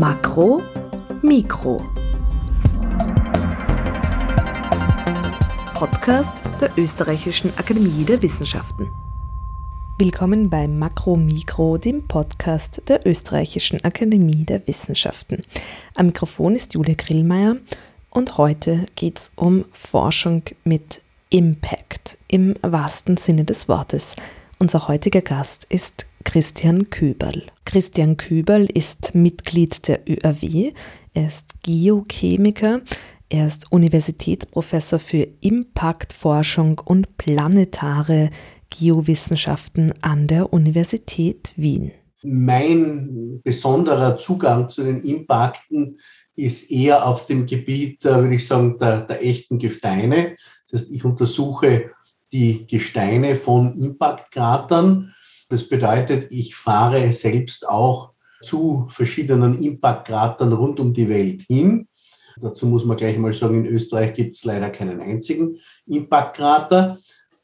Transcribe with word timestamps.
Makro, 0.00 0.62
Mikro. 1.20 1.76
Podcast 5.74 6.42
der 6.58 6.70
Österreichischen 6.78 7.52
Akademie 7.58 8.04
der 8.04 8.22
Wissenschaften. 8.22 8.88
Willkommen 9.98 10.48
bei 10.48 10.66
Makro 10.68 11.16
Mikro, 11.16 11.76
dem 11.76 12.08
Podcast 12.08 12.80
der 12.88 13.06
Österreichischen 13.06 13.84
Akademie 13.84 14.46
der 14.46 14.66
Wissenschaften. 14.66 15.44
Am 15.94 16.06
Mikrofon 16.06 16.56
ist 16.56 16.72
Julia 16.72 16.94
Grillmeier 16.94 17.56
und 18.08 18.38
heute 18.38 18.86
geht 18.96 19.18
es 19.18 19.32
um 19.36 19.66
Forschung 19.70 20.44
mit 20.64 21.02
Impact 21.28 22.16
im 22.26 22.54
wahrsten 22.62 23.18
Sinne 23.18 23.44
des 23.44 23.68
Wortes. 23.68 24.16
Unser 24.58 24.88
heutiger 24.88 25.20
Gast 25.20 25.66
ist 25.68 26.06
Christian 26.24 26.90
Küberl. 26.90 27.42
Christian 27.64 28.16
Küberl 28.16 28.66
ist 28.66 29.14
Mitglied 29.14 29.88
der 29.88 30.00
ÖAW, 30.08 30.72
er 31.14 31.26
ist 31.26 31.46
Geochemiker, 31.62 32.82
er 33.28 33.46
ist 33.46 33.70
Universitätsprofessor 33.72 34.98
für 34.98 35.26
Impactforschung 35.40 36.80
und 36.84 37.16
planetare 37.16 38.30
Geowissenschaften 38.70 39.92
an 40.02 40.26
der 40.26 40.52
Universität 40.52 41.52
Wien. 41.56 41.92
Mein 42.22 43.40
besonderer 43.42 44.18
Zugang 44.18 44.68
zu 44.68 44.84
den 44.84 45.02
Impacten 45.02 45.96
ist 46.36 46.70
eher 46.70 47.06
auf 47.06 47.26
dem 47.26 47.46
Gebiet, 47.46 48.04
äh, 48.04 48.14
würde 48.16 48.34
ich 48.34 48.46
sagen, 48.46 48.78
der, 48.78 49.02
der 49.02 49.24
echten 49.24 49.58
Gesteine. 49.58 50.36
Das 50.70 50.82
heißt, 50.82 50.92
ich 50.92 51.04
untersuche 51.04 51.90
die 52.32 52.66
Gesteine 52.66 53.36
von 53.36 53.76
Impactkratern. 53.78 55.12
Das 55.50 55.64
bedeutet, 55.64 56.30
ich 56.30 56.54
fahre 56.54 57.12
selbst 57.12 57.68
auch 57.68 58.12
zu 58.40 58.86
verschiedenen 58.88 59.62
Impactkratern 59.62 60.52
rund 60.52 60.78
um 60.78 60.94
die 60.94 61.08
Welt 61.08 61.42
hin. 61.42 61.88
Dazu 62.40 62.66
muss 62.66 62.84
man 62.84 62.96
gleich 62.96 63.18
mal 63.18 63.34
sagen, 63.34 63.64
in 63.64 63.74
Österreich 63.74 64.14
gibt 64.14 64.36
es 64.36 64.44
leider 64.44 64.70
keinen 64.70 65.00
einzigen 65.00 65.58
Impactkrater. 65.86 66.98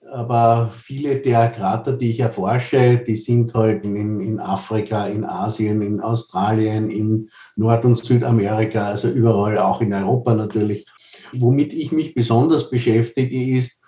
Aber 0.09 0.71
viele 0.73 1.17
der 1.17 1.49
Krater, 1.51 1.95
die 1.95 2.11
ich 2.11 2.21
erforsche, 2.21 2.99
die 2.99 3.17
sind 3.17 3.53
halt 3.55 3.85
in, 3.85 4.21
in 4.21 4.39
Afrika, 4.39 5.07
in 5.07 5.25
Asien, 5.25 5.83
in 5.83 6.01
Australien, 6.01 6.91
in 6.91 7.29
Nord- 7.57 7.85
und 7.85 7.97
Südamerika, 7.97 8.87
also 8.87 9.09
überall, 9.09 9.59
auch 9.59 9.81
in 9.81 9.93
Europa 9.93 10.33
natürlich. 10.33 10.87
Womit 11.33 11.73
ich 11.73 11.91
mich 11.91 12.15
besonders 12.15 12.71
beschäftige, 12.71 13.59
ist 13.59 13.83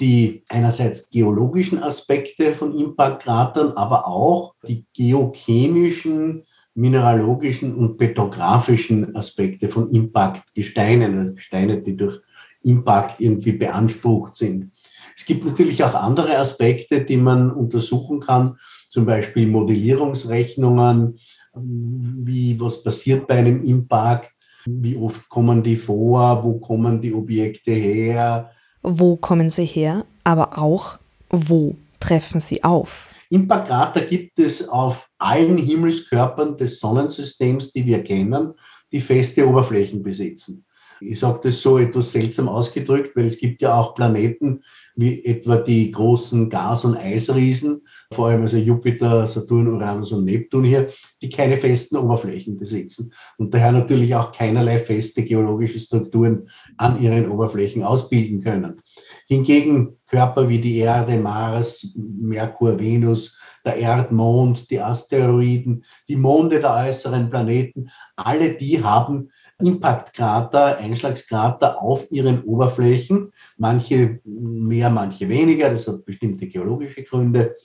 die 0.00 0.44
einerseits 0.48 1.10
geologischen 1.10 1.82
Aspekte 1.82 2.54
von 2.54 2.76
Impactkratern, 2.76 3.72
aber 3.72 4.06
auch 4.06 4.54
die 4.66 4.84
geochemischen, 4.92 6.44
mineralogischen 6.74 7.74
und 7.74 7.98
petrografischen 7.98 9.14
Aspekte 9.14 9.68
von 9.68 9.88
Impactgesteinen, 9.88 11.18
also 11.18 11.34
Gesteine, 11.34 11.82
die 11.82 11.96
durch 11.96 12.20
Impact 12.62 13.20
irgendwie 13.20 13.52
beansprucht 13.52 14.34
sind. 14.34 14.72
Es 15.16 15.26
gibt 15.26 15.44
natürlich 15.44 15.82
auch 15.84 15.94
andere 15.94 16.38
Aspekte, 16.38 17.04
die 17.04 17.16
man 17.16 17.50
untersuchen 17.50 18.20
kann, 18.20 18.56
zum 18.88 19.04
Beispiel 19.04 19.46
Modellierungsrechnungen, 19.46 21.16
wie 21.54 22.58
was 22.58 22.82
passiert 22.82 23.26
bei 23.26 23.36
einem 23.36 23.62
Impact, 23.62 24.32
wie 24.64 24.96
oft 24.96 25.28
kommen 25.28 25.62
die 25.62 25.76
vor, 25.76 26.42
wo 26.42 26.58
kommen 26.58 27.00
die 27.00 27.12
Objekte 27.12 27.72
her. 27.72 28.50
Wo 28.82 29.16
kommen 29.16 29.50
sie 29.50 29.64
her, 29.64 30.04
aber 30.24 30.58
auch 30.58 30.98
wo 31.30 31.76
treffen 32.00 32.40
sie 32.40 32.64
auf? 32.64 33.08
Impactkrater 33.30 34.02
gibt 34.02 34.38
es 34.38 34.68
auf 34.68 35.08
allen 35.18 35.56
Himmelskörpern 35.56 36.56
des 36.56 36.80
Sonnensystems, 36.80 37.72
die 37.72 37.86
wir 37.86 38.04
kennen, 38.04 38.52
die 38.92 39.00
feste 39.00 39.48
Oberflächen 39.48 40.02
besitzen. 40.02 40.66
Ich 41.10 41.18
sage 41.18 41.40
das 41.44 41.60
so 41.60 41.78
etwas 41.78 42.12
seltsam 42.12 42.48
ausgedrückt, 42.48 43.16
weil 43.16 43.26
es 43.26 43.38
gibt 43.38 43.62
ja 43.62 43.74
auch 43.74 43.94
Planeten 43.94 44.60
wie 44.94 45.24
etwa 45.24 45.56
die 45.56 45.90
großen 45.90 46.48
Gas- 46.50 46.84
und 46.84 46.96
Eisriesen, 46.96 47.82
vor 48.12 48.28
allem 48.28 48.42
also 48.42 48.56
Jupiter, 48.56 49.26
Saturn, 49.26 49.68
Uranus 49.68 50.12
und 50.12 50.24
Neptun 50.24 50.64
hier, 50.64 50.88
die 51.20 51.30
keine 51.30 51.56
festen 51.56 51.96
Oberflächen 51.96 52.56
besitzen 52.56 53.12
und 53.38 53.52
daher 53.54 53.72
natürlich 53.72 54.14
auch 54.14 54.32
keinerlei 54.32 54.78
feste 54.78 55.22
geologische 55.22 55.78
Strukturen 55.78 56.48
an 56.76 57.00
ihren 57.00 57.28
Oberflächen 57.30 57.82
ausbilden 57.82 58.42
können. 58.42 58.80
Hingegen 59.32 59.96
Körper 60.06 60.46
wie 60.46 60.58
die 60.58 60.78
Erde, 60.78 61.16
Mars, 61.16 61.94
Merkur, 61.96 62.78
Venus, 62.78 63.34
der 63.64 63.76
Erdmond, 63.76 64.70
die 64.70 64.78
Asteroiden, 64.78 65.84
die 66.06 66.16
Monde 66.16 66.60
der 66.60 66.74
äußeren 66.74 67.30
Planeten, 67.30 67.88
alle 68.14 68.52
die 68.52 68.82
haben 68.82 69.30
Impactkrater, 69.58 70.76
Einschlagskrater 70.76 71.80
auf 71.80 72.10
ihren 72.10 72.42
Oberflächen, 72.42 73.32
manche 73.56 74.20
mehr, 74.24 74.90
manche 74.90 75.28
weniger, 75.30 75.70
das 75.70 75.88
hat 75.88 76.04
bestimmte 76.04 76.46
geologische 76.48 77.02
Gründe. 77.02 77.56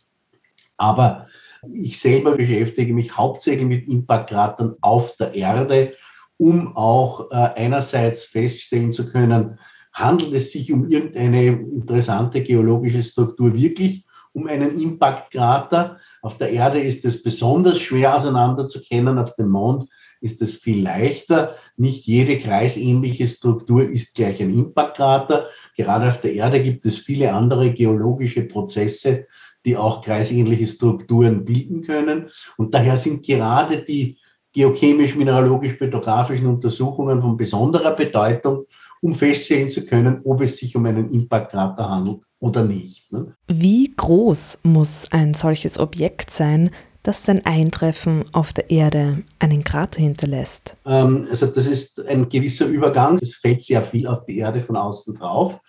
Aber 0.78 1.28
ich 1.70 2.00
selber 2.00 2.38
beschäftige 2.38 2.94
mich 2.94 3.18
hauptsächlich 3.18 3.68
mit 3.68 3.90
Impactkratern 3.90 4.76
auf 4.80 5.18
der 5.18 5.34
Erde, 5.34 5.94
um 6.38 6.78
auch 6.78 7.30
äh, 7.32 7.50
einerseits 7.56 8.24
feststellen 8.24 8.94
zu 8.94 9.12
können, 9.12 9.60
handelt 9.98 10.34
es 10.34 10.52
sich 10.52 10.72
um 10.72 10.88
irgendeine 10.88 11.48
interessante 11.48 12.44
geologische 12.44 13.02
Struktur 13.02 13.56
wirklich, 13.56 14.06
um 14.32 14.48
einen 14.48 14.80
Impactkrater. 14.80 15.98
Auf 16.22 16.38
der 16.38 16.52
Erde 16.52 16.80
ist 16.80 17.04
es 17.06 17.24
besonders 17.24 17.80
schwer 17.80 18.16
auseinanderzukennen, 18.16 19.18
auf 19.18 19.36
dem 19.36 19.50
Mond 19.50 19.90
ist 20.22 20.42
es 20.42 20.56
viel 20.56 20.84
leichter. 20.84 21.56
Nicht 21.76 22.06
jede 22.06 22.38
kreisähnliche 22.38 23.28
Struktur 23.28 23.90
ist 23.90 24.16
gleich 24.16 24.40
ein 24.42 24.54
Impactkrater. 24.54 25.48
Gerade 25.76 26.08
auf 26.08 26.22
der 26.22 26.34
Erde 26.34 26.62
gibt 26.62 26.86
es 26.86 27.00
viele 27.00 27.34
andere 27.34 27.72
geologische 27.72 28.44
Prozesse, 28.44 29.26
die 29.66 29.78
auch 29.78 30.04
kreisähnliche 30.04 30.68
Strukturen 30.68 31.44
bilden 31.44 31.82
können. 31.82 32.30
Und 32.58 32.74
daher 32.74 32.98
sind 32.98 33.26
gerade 33.26 33.78
die 33.84 34.18
geochemisch-mineralogisch-petrografischen 34.54 36.48
Untersuchungen 36.48 37.22
von 37.22 37.38
besonderer 37.38 37.92
Bedeutung, 37.92 38.66
um 39.02 39.14
feststellen 39.14 39.70
zu 39.70 39.86
können, 39.86 40.22
ob 40.24 40.42
es 40.42 40.58
sich 40.58 40.76
um 40.76 40.86
einen 40.86 41.10
Impactkrater 41.10 41.90
handelt 41.90 42.22
oder 42.40 42.64
nicht. 42.64 43.12
Ne? 43.12 43.36
Wie 43.48 43.94
groß 43.96 44.60
muss 44.64 45.12
ein 45.12 45.34
solches 45.34 45.80
Objekt 45.80 46.30
sein, 46.30 46.72
das 47.04 47.24
sein 47.24 47.46
Eintreffen 47.46 48.26
auf 48.34 48.54
der 48.54 48.70
Erde 48.70 49.24
einen 49.40 49.64
Krater 49.64 50.02
hinterlässt? 50.02 50.76
Ähm, 50.86 51.28
also 51.30 51.48
das 51.48 51.68
ist 51.68 52.06
ein 52.06 52.28
gewisser 52.28 52.66
Übergang. 52.66 53.18
Es 53.22 53.36
fällt 53.36 53.62
sehr 53.62 53.82
viel 53.82 54.08
auf 54.08 54.26
die 54.26 54.40
Erde 54.40 54.62
von 54.62 54.76
außen 54.76 55.16
drauf. 55.16 55.60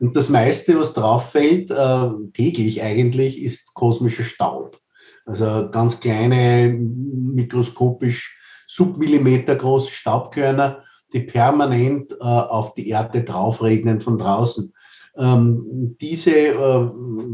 Und 0.00 0.16
das 0.16 0.28
meiste, 0.30 0.78
was 0.78 0.94
drauf 0.94 1.30
fällt, 1.30 1.70
äh, 1.70 2.08
täglich 2.32 2.82
eigentlich, 2.82 3.40
ist 3.40 3.72
kosmischer 3.74 4.24
Staub. 4.24 4.80
Also 5.26 5.68
ganz 5.70 6.00
kleine, 6.00 6.72
mikroskopisch 6.72 8.36
submillimeter 8.66 9.56
große 9.56 9.92
Staubkörner, 9.92 10.82
die 11.12 11.20
permanent 11.20 12.12
äh, 12.12 12.24
auf 12.24 12.74
die 12.74 12.88
Erde 12.88 13.22
draufregnen 13.22 14.00
von 14.00 14.18
draußen. 14.18 14.72
Ähm, 15.16 15.96
diese 16.00 16.30
äh, 16.30 16.90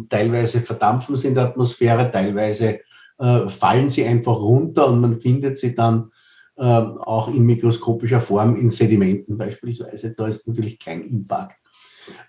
teilweise 0.08 0.60
verdampfen 0.60 1.16
sie 1.16 1.28
in 1.28 1.34
der 1.34 1.44
Atmosphäre, 1.44 2.10
teilweise 2.10 2.80
äh, 3.18 3.48
fallen 3.48 3.90
sie 3.90 4.04
einfach 4.04 4.36
runter 4.36 4.88
und 4.88 5.00
man 5.00 5.20
findet 5.20 5.58
sie 5.58 5.74
dann 5.74 6.10
äh, 6.56 6.62
auch 6.62 7.28
in 7.28 7.44
mikroskopischer 7.44 8.20
Form 8.20 8.56
in 8.56 8.70
Sedimenten 8.70 9.36
beispielsweise. 9.36 10.14
Da 10.14 10.26
ist 10.26 10.48
natürlich 10.48 10.78
kein 10.78 11.02
Impact. 11.02 11.56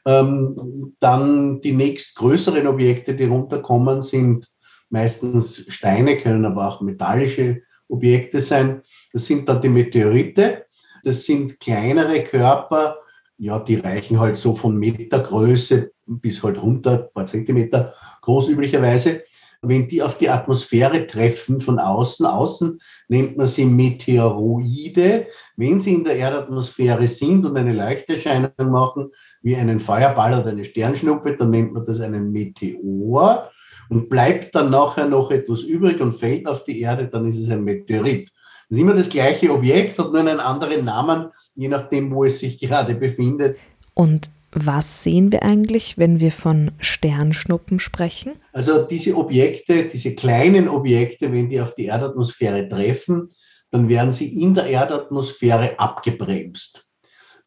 Ähm, 0.05 0.95
dann 0.99 1.61
die 1.61 1.71
nächstgrößeren 1.71 2.67
Objekte, 2.67 3.15
die 3.15 3.25
runterkommen, 3.25 4.01
sind 4.01 4.51
meistens 4.89 5.65
Steine, 5.67 6.17
können 6.17 6.45
aber 6.45 6.67
auch 6.67 6.81
metallische 6.81 7.61
Objekte 7.87 8.41
sein. 8.41 8.81
Das 9.13 9.25
sind 9.25 9.47
dann 9.47 9.61
die 9.61 9.69
Meteorite. 9.69 10.65
Das 11.03 11.25
sind 11.25 11.59
kleinere 11.59 12.23
Körper, 12.23 12.97
ja, 13.37 13.59
die 13.59 13.75
reichen 13.75 14.19
halt 14.19 14.37
so 14.37 14.55
von 14.55 14.77
Metergröße 14.77 15.91
bis 16.07 16.41
halt 16.41 16.61
runter, 16.61 17.03
ein 17.03 17.13
paar 17.13 17.25
Zentimeter 17.25 17.93
groß 18.21 18.49
üblicherweise. 18.49 19.23
Wenn 19.61 19.87
die 19.87 20.01
auf 20.01 20.17
die 20.17 20.29
Atmosphäre 20.29 21.07
treffen 21.07 21.59
von 21.59 21.79
außen, 21.79 22.25
außen 22.25 22.79
nennt 23.07 23.37
man 23.37 23.47
sie 23.47 23.65
Meteoroide. 23.65 25.27
Wenn 25.55 25.79
sie 25.79 25.95
in 25.95 26.03
der 26.03 26.15
Erdatmosphäre 26.15 27.07
sind 27.07 27.43
und 27.45 27.57
eine 27.57 27.73
Leuchterscheinung 27.73 28.51
machen, 28.57 29.09
wie 29.41 29.55
einen 29.55 29.79
Feuerball 29.79 30.39
oder 30.39 30.51
eine 30.51 30.63
Sternschnuppe, 30.63 31.35
dann 31.35 31.49
nennt 31.49 31.73
man 31.73 31.85
das 31.85 32.01
einen 32.01 32.31
Meteor. 32.31 33.49
Und 33.89 34.09
bleibt 34.09 34.53
dann 34.53 34.69
nachher 34.69 35.07
noch 35.07 35.31
etwas 35.31 35.61
übrig 35.61 36.01
und 36.01 36.13
fällt 36.13 36.45
auf 36.47 36.63
die 36.63 36.81
Erde, 36.81 37.07
dann 37.07 37.25
ist 37.25 37.39
es 37.39 37.49
ein 37.49 37.63
Meteorit. 37.63 38.29
Das 38.69 38.77
ist 38.77 38.81
immer 38.81 38.93
das 38.93 39.09
gleiche 39.09 39.53
Objekt, 39.53 39.97
hat 39.97 40.11
nur 40.11 40.19
einen 40.19 40.39
anderen 40.41 40.83
Namen, 40.83 41.31
je 41.55 41.69
nachdem, 41.69 42.11
wo 42.11 42.25
es 42.25 42.39
sich 42.39 42.59
gerade 42.59 42.95
befindet. 42.95 43.57
Und 43.93 44.29
was 44.51 45.03
sehen 45.03 45.31
wir 45.31 45.43
eigentlich, 45.43 45.97
wenn 45.97 46.19
wir 46.19 46.31
von 46.31 46.71
Sternschnuppen 46.79 47.79
sprechen? 47.79 48.33
Also 48.51 48.83
diese 48.83 49.15
Objekte, 49.15 49.85
diese 49.85 50.15
kleinen 50.15 50.67
Objekte, 50.67 51.31
wenn 51.31 51.49
die 51.49 51.61
auf 51.61 51.75
die 51.75 51.85
Erdatmosphäre 51.85 52.67
treffen, 52.67 53.29
dann 53.71 53.87
werden 53.87 54.11
sie 54.11 54.41
in 54.41 54.53
der 54.53 54.65
Erdatmosphäre 54.65 55.79
abgebremst. 55.79 56.89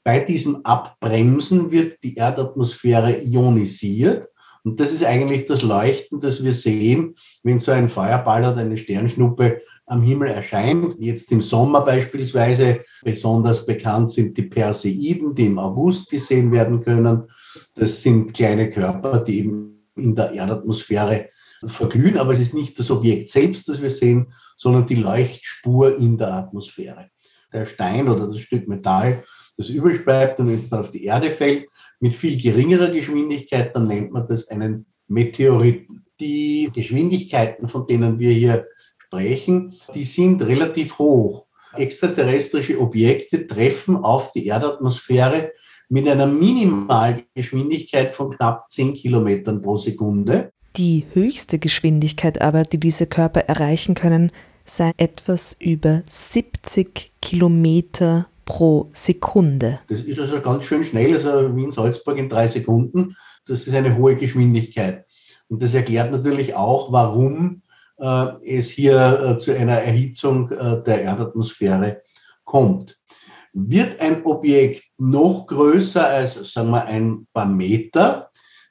Bei 0.03 0.21
diesem 0.21 0.65
Abbremsen 0.65 1.71
wird 1.71 2.03
die 2.03 2.17
Erdatmosphäre 2.17 3.23
ionisiert 3.23 4.29
und 4.63 4.79
das 4.79 4.93
ist 4.93 5.05
eigentlich 5.05 5.47
das 5.47 5.63
Leuchten, 5.63 6.21
das 6.21 6.45
wir 6.45 6.53
sehen, 6.53 7.15
wenn 7.43 7.61
so 7.61 7.73
ein 7.73 7.89
Feuerball 7.89 8.43
oder 8.43 8.59
eine 8.59 8.77
Sternschnuppe 8.77 9.63
am 9.91 10.03
Himmel 10.03 10.29
erscheint. 10.29 10.95
Jetzt 11.01 11.33
im 11.33 11.43
Sommer 11.43 11.81
beispielsweise 11.81 12.85
besonders 13.03 13.67
bekannt 13.67 14.11
sind 14.11 14.37
die 14.37 14.43
Perseiden, 14.43 15.35
die 15.35 15.47
im 15.47 15.59
August 15.59 16.11
gesehen 16.11 16.53
werden 16.53 16.81
können. 16.81 17.25
Das 17.75 18.01
sind 18.01 18.33
kleine 18.33 18.71
Körper, 18.71 19.19
die 19.19 19.39
eben 19.39 19.89
in 19.97 20.15
der 20.15 20.31
Erdatmosphäre 20.31 21.29
verglühen, 21.65 22.19
aber 22.19 22.33
es 22.33 22.39
ist 22.39 22.55
nicht 22.55 22.79
das 22.79 22.91
Objekt 22.91 23.29
selbst, 23.29 23.69
das 23.69 23.83
wir 23.83 23.91
sehen, 23.91 24.33
sondern 24.57 24.87
die 24.87 24.95
Leuchtspur 24.95 25.99
in 25.99 26.17
der 26.17 26.35
Atmosphäre. 26.35 27.11
Der 27.53 27.67
Stein 27.67 28.09
oder 28.09 28.29
das 28.29 28.39
Stück 28.39 28.69
Metall, 28.69 29.25
das 29.57 29.71
übrig 29.71 30.05
bleibt 30.05 30.39
und 30.39 30.49
wenn 30.49 30.59
es 30.59 30.71
dann 30.71 30.81
auf 30.81 30.93
die 30.93 31.05
Erde 31.05 31.31
fällt, 31.31 31.67
mit 31.99 32.15
viel 32.15 32.41
geringerer 32.41 32.91
Geschwindigkeit, 32.91 33.75
dann 33.75 33.89
nennt 33.89 34.13
man 34.13 34.27
das 34.29 34.47
einen 34.49 34.87
Meteoriten. 35.09 36.07
Die 36.21 36.71
Geschwindigkeiten, 36.73 37.67
von 37.67 37.87
denen 37.87 38.19
wir 38.21 38.31
hier 38.31 38.67
sprechen, 39.11 39.75
die 39.93 40.05
sind 40.05 40.41
relativ 40.43 40.99
hoch. 40.99 41.47
Extraterrestrische 41.75 42.81
Objekte 42.81 43.47
treffen 43.47 43.97
auf 43.97 44.31
die 44.33 44.47
Erdatmosphäre 44.47 45.51
mit 45.89 46.09
einer 46.09 46.27
Minimalgeschwindigkeit 46.27 48.15
von 48.15 48.37
knapp 48.37 48.71
10 48.71 48.95
Kilometern 48.95 49.61
pro 49.61 49.77
Sekunde. 49.77 50.53
Die 50.77 51.05
höchste 51.13 51.59
Geschwindigkeit 51.59 52.41
aber, 52.41 52.63
die 52.63 52.79
diese 52.79 53.07
Körper 53.07 53.41
erreichen 53.41 53.97
können, 53.97 54.31
sei 54.65 54.93
etwas 54.97 55.57
über 55.59 56.03
70 56.07 57.11
Kilometer 57.21 58.29
pro 58.45 58.89
Sekunde. 58.93 59.81
Das 59.89 60.01
ist 60.01 60.21
also 60.21 60.41
ganz 60.41 60.63
schön 60.65 60.85
schnell, 60.85 61.15
also 61.15 61.57
Wien-Salzburg 61.57 62.17
in 62.19 62.29
drei 62.29 62.47
Sekunden. 62.47 63.17
Das 63.47 63.67
ist 63.67 63.75
eine 63.75 63.97
hohe 63.97 64.15
Geschwindigkeit. 64.15 65.05
Und 65.49 65.63
das 65.63 65.75
erklärt 65.75 66.13
natürlich 66.13 66.55
auch, 66.55 66.93
warum 66.93 67.63
es 68.45 68.71
hier 68.71 69.21
äh, 69.23 69.39
zu 69.39 69.57
einer 69.57 69.79
Erhitzung 69.79 70.51
äh, 70.51 70.83
der 70.83 71.03
Erdatmosphäre 71.03 72.03
kommt. 72.45 72.99
Wird 73.53 74.01
ein 74.01 74.25
Objekt 74.25 74.85
noch 74.99 75.47
größer 75.47 76.07
als, 76.07 76.53
sagen 76.53 76.71
wir, 76.71 76.85
ein 76.85 77.27
paar 77.33 77.47
Meter, 77.47 78.31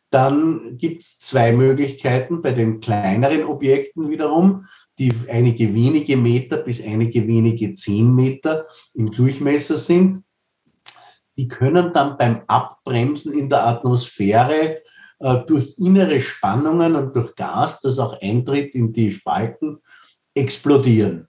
dann 0.10 0.78
gibt 0.78 1.04
es 1.04 1.20
zwei 1.20 1.52
Möglichkeiten. 1.52 2.42
Bei 2.42 2.52
den 2.52 2.80
kleineren 2.80 3.44
Objekten 3.44 4.10
wiederum, 4.10 4.66
die 4.98 5.14
einige 5.30 5.74
wenige 5.74 6.18
Meter 6.18 6.58
bis 6.58 6.82
einige 6.82 7.28
wenige 7.28 7.74
zehn 7.74 8.14
Meter 8.16 8.66
im 8.94 9.12
Durchmesser 9.12 9.78
sind, 9.78 10.24
die 11.38 11.48
können 11.48 11.94
dann 11.94 12.18
beim 12.18 12.42
Abbremsen 12.48 13.34
in 13.34 13.50
der 13.50 13.66
Atmosphäre 13.66 14.78
äh, 14.78 14.82
durch 15.20 15.76
innere 15.78 16.22
Spannungen 16.22 16.96
und 16.96 17.16
durch 17.16 17.36
Gas, 17.36 17.82
das 17.82 18.00
auch 18.00 18.20
eintritt 18.22 18.74
in 18.74 18.94
die 18.94 19.12
Spalten, 19.12 19.80
explodieren 20.34 21.28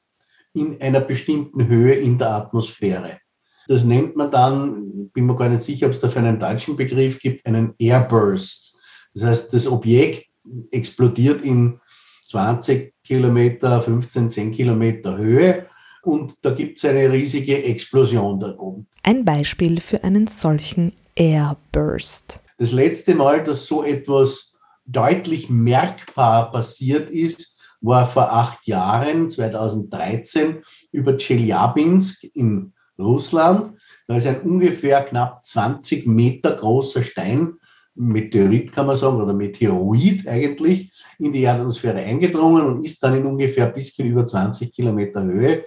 in 0.54 0.80
einer 0.80 1.00
bestimmten 1.00 1.66
Höhe 1.66 1.94
in 1.94 2.18
der 2.18 2.30
Atmosphäre. 2.30 3.18
Das 3.66 3.84
nennt 3.84 4.16
man 4.16 4.30
dann, 4.30 5.10
bin 5.12 5.26
mir 5.26 5.36
gar 5.36 5.48
nicht 5.48 5.62
sicher, 5.62 5.86
ob 5.86 5.92
es 5.92 6.00
dafür 6.00 6.22
einen 6.22 6.40
deutschen 6.40 6.76
Begriff 6.76 7.18
gibt, 7.18 7.46
einen 7.46 7.74
Airburst. 7.78 8.76
Das 9.14 9.24
heißt, 9.24 9.54
das 9.54 9.66
Objekt 9.66 10.28
explodiert 10.70 11.42
in 11.42 11.80
20 12.26 12.94
Kilometer, 13.04 13.80
15, 13.80 14.30
10 14.30 14.52
Kilometer 14.52 15.16
Höhe 15.16 15.66
und 16.02 16.34
da 16.42 16.50
gibt 16.50 16.78
es 16.78 16.84
eine 16.84 17.10
riesige 17.12 17.62
Explosion 17.64 18.40
da 18.40 18.54
oben. 18.56 18.86
Ein 19.02 19.24
Beispiel 19.24 19.80
für 19.80 20.02
einen 20.04 20.26
solchen 20.26 20.92
Airburst. 21.14 22.42
Das 22.60 22.72
letzte 22.72 23.14
Mal, 23.14 23.42
dass 23.42 23.64
so 23.64 23.82
etwas 23.82 24.54
deutlich 24.84 25.48
merkbar 25.48 26.50
passiert 26.50 27.08
ist, 27.08 27.58
war 27.80 28.06
vor 28.06 28.30
acht 28.30 28.66
Jahren, 28.66 29.30
2013, 29.30 30.58
über 30.92 31.16
Tscheljabinsk 31.16 32.24
in 32.34 32.74
Russland. 32.98 33.80
Da 34.06 34.16
ist 34.16 34.26
ein 34.26 34.42
ungefähr 34.42 35.02
knapp 35.04 35.42
20 35.42 36.06
Meter 36.06 36.54
großer 36.54 37.00
Stein, 37.00 37.54
Meteorit 37.94 38.72
kann 38.72 38.86
man 38.86 38.98
sagen, 38.98 39.22
oder 39.22 39.32
Meteoroid 39.32 40.28
eigentlich, 40.28 40.92
in 41.18 41.32
die 41.32 41.40
Erdatmosphäre 41.40 42.00
eingedrungen 42.00 42.66
und 42.66 42.84
ist 42.84 43.02
dann 43.02 43.16
in 43.16 43.24
ungefähr 43.24 43.68
ein 43.68 43.72
bisschen 43.72 44.06
über 44.06 44.26
20 44.26 44.70
Kilometer 44.70 45.22
Höhe 45.24 45.64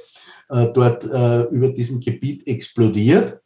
äh, 0.49 0.67
dort 0.71 1.05
äh, 1.05 1.45
über 1.45 1.69
diesem 1.69 1.99
Gebiet 1.99 2.45
explodiert. 2.45 3.42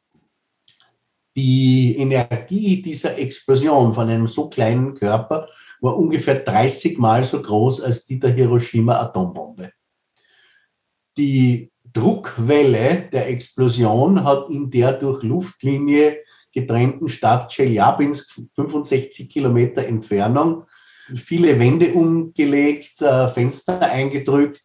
Die 1.38 1.95
Energie 1.98 2.81
dieser 2.81 3.16
Explosion 3.19 3.94
von 3.94 4.10
einem 4.10 4.28
so 4.28 4.50
kleinen 4.50 4.95
Körper 4.95 5.48
war 5.81 5.95
ungefähr 5.95 6.39
30 6.39 6.98
Mal 6.98 7.24
so 7.25 7.39
groß 7.39 7.81
als 7.81 8.07
die 8.07 8.19
der 8.19 8.31
Hiroshima-Atombombe. 8.31 9.69
Die 11.16 11.72
Druckwelle 11.94 13.10
der 13.12 13.30
Explosion 13.30 14.24
hat 14.24 14.50
in 14.50 14.72
der 14.72 14.94
durch 14.94 15.22
Luftlinie 15.22 16.24
getrennten 16.51 17.07
Stadt 17.07 17.51
Chelyabinsk, 17.51 18.42
65 18.56 19.30
Kilometer 19.30 19.86
Entfernung, 19.86 20.63
viele 21.13 21.60
Wände 21.60 21.94
umgelegt, 21.94 23.00
äh, 23.04 23.28
Fenster 23.28 23.80
eingedrückt, 23.80 24.63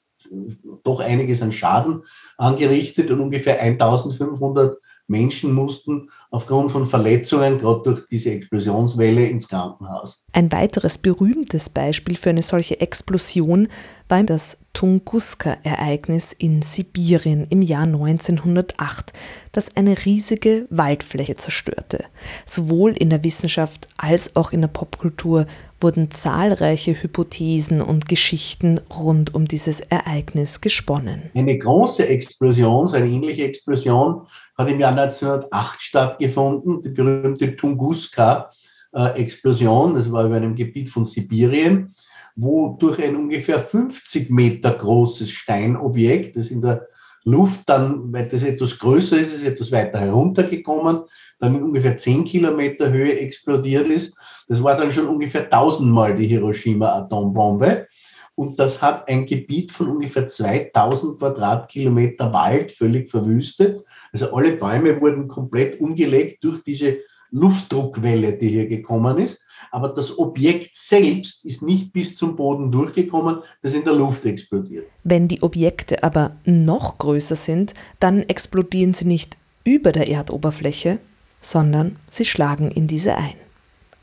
doch 0.82 1.00
einiges 1.00 1.42
an 1.42 1.52
Schaden 1.52 2.02
angerichtet 2.38 3.10
und 3.10 3.20
ungefähr 3.20 3.60
1500 3.60 4.78
Menschen 5.12 5.52
mussten 5.52 6.10
aufgrund 6.30 6.72
von 6.72 6.86
Verletzungen, 6.86 7.58
gerade 7.58 7.82
durch 7.84 8.08
diese 8.10 8.32
Explosionswelle, 8.32 9.26
ins 9.26 9.46
Krankenhaus. 9.46 10.24
Ein 10.32 10.50
weiteres 10.50 10.98
berühmtes 10.98 11.68
Beispiel 11.70 12.16
für 12.16 12.30
eine 12.30 12.42
solche 12.42 12.80
Explosion 12.80 13.68
war 14.08 14.24
das 14.24 14.58
Tunguska-Ereignis 14.72 16.32
in 16.32 16.62
Sibirien 16.62 17.46
im 17.50 17.62
Jahr 17.62 17.84
1908, 17.84 19.12
das 19.52 19.76
eine 19.76 20.04
riesige 20.04 20.66
Waldfläche 20.70 21.36
zerstörte. 21.36 22.04
Sowohl 22.46 22.92
in 22.92 23.10
der 23.10 23.22
Wissenschaft 23.22 23.88
als 23.98 24.34
auch 24.34 24.52
in 24.52 24.62
der 24.62 24.68
Popkultur 24.68 25.46
wurden 25.82 26.10
zahlreiche 26.10 27.02
Hypothesen 27.02 27.80
und 27.80 28.06
Geschichten 28.08 28.80
rund 28.94 29.34
um 29.34 29.46
dieses 29.46 29.80
Ereignis 29.80 30.60
gesponnen. 30.60 31.30
Eine 31.34 31.56
große 31.58 32.06
Explosion, 32.08 32.86
so 32.88 32.96
eine 32.96 33.08
ähnliche 33.08 33.44
Explosion, 33.44 34.26
hat 34.56 34.68
im 34.68 34.80
Jahr 34.80 34.96
1908 34.96 35.82
stattgefunden, 35.82 36.82
die 36.82 36.90
berühmte 36.90 37.56
Tunguska-Explosion, 37.56 39.94
das 39.94 40.12
war 40.12 40.26
über 40.26 40.36
einem 40.36 40.54
Gebiet 40.54 40.88
von 40.88 41.04
Sibirien, 41.04 41.92
wo 42.36 42.76
durch 42.78 43.02
ein 43.02 43.16
ungefähr 43.16 43.58
50 43.58 44.30
Meter 44.30 44.70
großes 44.72 45.30
Steinobjekt, 45.30 46.36
das 46.36 46.46
in 46.48 46.62
der 46.62 46.86
Luft 47.24 47.62
dann, 47.66 48.12
weil 48.12 48.28
das 48.28 48.42
etwas 48.42 48.78
größer 48.78 49.18
ist, 49.18 49.34
ist 49.34 49.44
etwas 49.44 49.70
weiter 49.70 50.00
heruntergekommen, 50.00 51.02
dann 51.38 51.56
in 51.56 51.62
ungefähr 51.62 51.96
10 51.96 52.24
Kilometer 52.24 52.90
Höhe 52.90 53.18
explodiert 53.18 53.88
ist. 53.88 54.16
Das 54.48 54.62
war 54.62 54.76
dann 54.76 54.92
schon 54.92 55.06
ungefähr 55.06 55.48
tausendmal 55.48 56.16
die 56.16 56.26
Hiroshima-Atombombe. 56.26 57.86
Und 58.34 58.58
das 58.58 58.80
hat 58.80 59.08
ein 59.08 59.26
Gebiet 59.26 59.72
von 59.72 59.88
ungefähr 59.88 60.26
2000 60.26 61.18
Quadratkilometer 61.18 62.32
Wald 62.32 62.72
völlig 62.72 63.10
verwüstet. 63.10 63.84
Also 64.12 64.34
alle 64.34 64.52
Bäume 64.52 65.00
wurden 65.00 65.28
komplett 65.28 65.80
umgelegt 65.80 66.42
durch 66.42 66.62
diese 66.64 66.98
Luftdruckwelle, 67.32 68.34
die 68.34 68.48
hier 68.48 68.68
gekommen 68.68 69.18
ist. 69.18 69.42
Aber 69.70 69.88
das 69.88 70.18
Objekt 70.18 70.74
selbst 70.74 71.44
ist 71.44 71.62
nicht 71.62 71.92
bis 71.92 72.14
zum 72.14 72.36
Boden 72.36 72.70
durchgekommen, 72.70 73.38
das 73.62 73.74
in 73.74 73.84
der 73.84 73.94
Luft 73.94 74.24
explodiert. 74.24 74.86
Wenn 75.02 75.28
die 75.28 75.42
Objekte 75.42 76.02
aber 76.02 76.36
noch 76.44 76.98
größer 76.98 77.36
sind, 77.36 77.74
dann 77.98 78.20
explodieren 78.20 78.94
sie 78.94 79.06
nicht 79.06 79.36
über 79.64 79.92
der 79.92 80.08
Erdoberfläche, 80.08 80.98
sondern 81.40 81.96
sie 82.10 82.24
schlagen 82.24 82.70
in 82.70 82.86
diese 82.86 83.16
ein. 83.16 83.34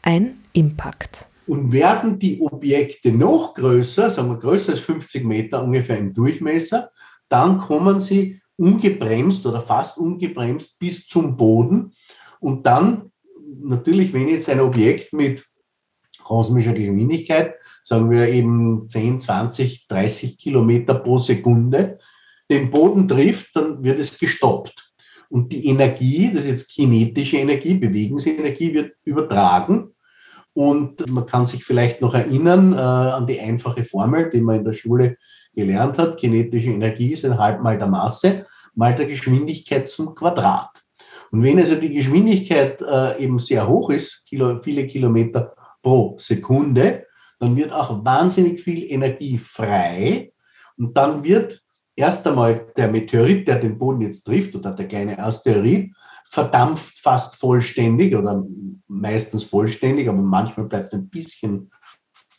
Ein 0.02 0.38
Impact. 0.54 1.28
Und 1.48 1.72
werden 1.72 2.20
die 2.20 2.42
Objekte 2.42 3.12
noch 3.12 3.54
größer, 3.56 4.12
sagen 4.12 4.30
wir 4.30 4.38
größer 4.38 4.74
als 4.74 4.82
50 4.82 5.24
Meter 5.24 5.64
ungefähr 5.64 5.98
im 5.98 6.14
Durchmesser, 6.14 6.92
dann 7.28 7.60
kommen 7.60 8.00
sie 8.00 8.42
ungebremst 8.56 9.46
oder 9.46 9.62
fast 9.62 9.98
ungebremst 9.98 10.78
bis 10.80 11.08
zum 11.08 11.38
Boden. 11.38 11.94
Und 12.40 12.66
dann, 12.66 13.12
natürlich, 13.62 14.14
wenn 14.14 14.28
jetzt 14.28 14.50
ein 14.50 14.60
Objekt 14.60 15.14
mit 15.14 15.46
kosmischer 16.24 16.74
Geschwindigkeit, 16.74 17.56
sagen 17.84 18.10
wir 18.12 18.28
eben 18.28 18.88
10, 18.88 19.22
20, 19.22 19.88
30 19.88 20.38
Kilometer 20.38 20.96
pro 20.96 21.18
Sekunde, 21.18 21.98
den 22.50 22.70
Boden 22.70 23.08
trifft, 23.08 23.56
dann 23.56 23.84
wird 23.84 24.00
es 24.00 24.18
gestoppt. 24.18 24.92
Und 25.30 25.52
die 25.52 25.68
Energie, 25.68 26.32
das 26.34 26.46
ist 26.46 26.50
jetzt 26.50 26.70
kinetische 26.70 27.38
Energie, 27.38 27.76
Bewegungsenergie, 27.76 28.74
wird 28.74 28.96
übertragen 29.04 29.94
und 30.54 31.08
man 31.10 31.26
kann 31.26 31.46
sich 31.46 31.64
vielleicht 31.64 32.02
noch 32.02 32.16
erinnern 32.16 32.74
äh, 32.74 32.78
an 32.78 33.28
die 33.28 33.40
einfache 33.40 33.86
Formel, 33.86 34.30
die 34.30 34.42
man 34.42 34.58
in 34.58 34.66
der 34.66 34.74
Schule 34.74 35.18
gelernt 35.54 35.98
hat, 35.98 36.18
kinetische 36.18 36.72
Energie 36.72 37.14
ist 37.14 37.26
ein 37.26 37.38
halb 37.38 37.62
mal 37.62 37.78
der 37.78 37.88
Masse 37.88 38.46
mal 38.76 38.96
der 38.96 39.06
Geschwindigkeit 39.06 39.90
zum 39.90 40.16
Quadrat. 40.16 40.70
Und 41.32 41.44
wenn 41.44 41.60
also 41.60 41.76
die 41.76 41.94
Geschwindigkeit 41.94 42.82
äh, 42.82 43.24
eben 43.24 43.40
sehr 43.40 43.68
hoch 43.68 43.90
ist, 43.90 44.24
Kilo, 44.28 44.62
viele 44.62 44.88
Kilometer 44.88 45.52
pro 45.82 46.16
Sekunde, 46.18 47.06
dann 47.40 47.56
wird 47.56 47.72
auch 47.72 48.04
wahnsinnig 48.04 48.60
viel 48.60 48.92
Energie 48.92 49.38
frei 49.38 50.34
und 50.78 50.96
dann 50.98 51.24
wird 51.24 51.62
erst 51.96 52.26
einmal 52.28 52.68
der 52.76 52.88
Meteorit, 52.88 53.48
der 53.48 53.60
den 53.60 53.78
Boden 53.78 54.02
jetzt 54.02 54.24
trifft, 54.24 54.56
oder 54.56 54.72
der 54.72 54.88
kleine 54.88 55.20
Asteroid, 55.20 55.92
verdampft 56.26 57.00
fast 57.00 57.36
vollständig 57.38 58.16
oder 58.16 58.44
meistens 58.88 59.44
vollständig, 59.44 60.08
aber 60.08 60.22
manchmal 60.22 60.68
bleibt 60.68 60.94
ein 60.94 61.10
bisschen 61.10 61.72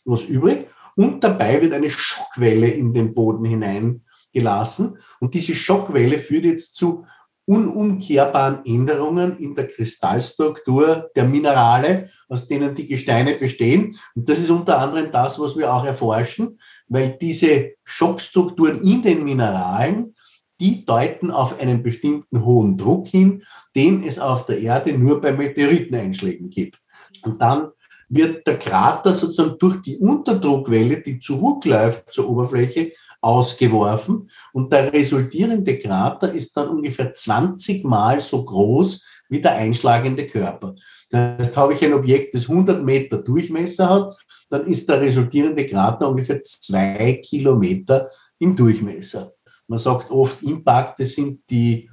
was 0.05 0.23
übrig. 0.23 0.67
Und 0.95 1.23
dabei 1.23 1.61
wird 1.61 1.73
eine 1.73 1.89
Schockwelle 1.89 2.67
in 2.67 2.93
den 2.93 3.13
Boden 3.13 3.45
hineingelassen. 3.45 4.97
Und 5.19 5.33
diese 5.33 5.55
Schockwelle 5.55 6.17
führt 6.17 6.45
jetzt 6.45 6.75
zu 6.75 7.05
unumkehrbaren 7.51 8.63
Änderungen 8.65 9.37
in 9.37 9.53
der 9.55 9.67
Kristallstruktur 9.67 11.09
der 11.15 11.25
Minerale, 11.25 12.09
aus 12.29 12.47
denen 12.47 12.73
die 12.73 12.87
Gesteine 12.87 13.35
bestehen. 13.35 13.93
Und 14.15 14.29
das 14.29 14.39
ist 14.39 14.49
unter 14.49 14.79
anderem 14.79 15.11
das, 15.11 15.37
was 15.37 15.57
wir 15.57 15.73
auch 15.73 15.83
erforschen, 15.83 16.59
weil 16.87 17.17
diese 17.19 17.73
Schockstrukturen 17.83 18.81
in 18.83 19.01
den 19.01 19.25
Mineralen, 19.25 20.15
die 20.61 20.85
deuten 20.85 21.29
auf 21.29 21.59
einen 21.59 21.83
bestimmten 21.83 22.45
hohen 22.45 22.77
Druck 22.77 23.07
hin, 23.07 23.43
den 23.75 24.03
es 24.03 24.17
auf 24.17 24.45
der 24.45 24.59
Erde 24.59 24.97
nur 24.97 25.19
bei 25.19 25.33
Meteoriteneinschlägen 25.33 26.49
gibt. 26.49 26.79
Und 27.23 27.41
dann 27.41 27.71
wird 28.07 28.45
der 28.47 28.59
Krater 28.59 29.13
sozusagen 29.13 29.57
durch 29.57 29.81
die 29.81 29.97
Unterdruckwelle, 29.97 31.01
die 31.01 31.19
zurückläuft 31.19 32.11
zur 32.13 32.29
Oberfläche, 32.29 32.91
ausgeworfen 33.21 34.27
und 34.51 34.73
der 34.73 34.91
resultierende 34.91 35.77
Krater 35.77 36.31
ist 36.33 36.57
dann 36.57 36.69
ungefähr 36.69 37.13
20 37.13 37.83
Mal 37.83 38.19
so 38.19 38.43
groß 38.43 39.03
wie 39.29 39.39
der 39.39 39.53
einschlagende 39.53 40.27
Körper. 40.27 40.75
Das 41.09 41.37
heißt, 41.39 41.57
habe 41.57 41.73
ich 41.73 41.85
ein 41.85 41.93
Objekt, 41.93 42.35
das 42.35 42.49
100 42.49 42.83
Meter 42.83 43.19
Durchmesser 43.19 43.89
hat, 43.89 44.17
dann 44.49 44.65
ist 44.67 44.89
der 44.89 44.99
resultierende 44.99 45.65
Krater 45.67 46.09
ungefähr 46.09 46.41
zwei 46.41 47.21
Kilometer 47.23 48.09
im 48.39 48.55
Durchmesser. 48.55 49.33
Man 49.67 49.79
sagt 49.79 50.11
oft, 50.11 50.41
Impakte 50.43 51.05
sind 51.05 51.43
die 51.49 51.89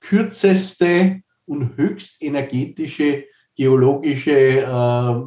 kürzeste 0.00 1.22
und 1.46 1.76
höchst 1.76 2.20
energetische 2.22 3.24
geologische 3.54 4.60
äh, 4.60 5.22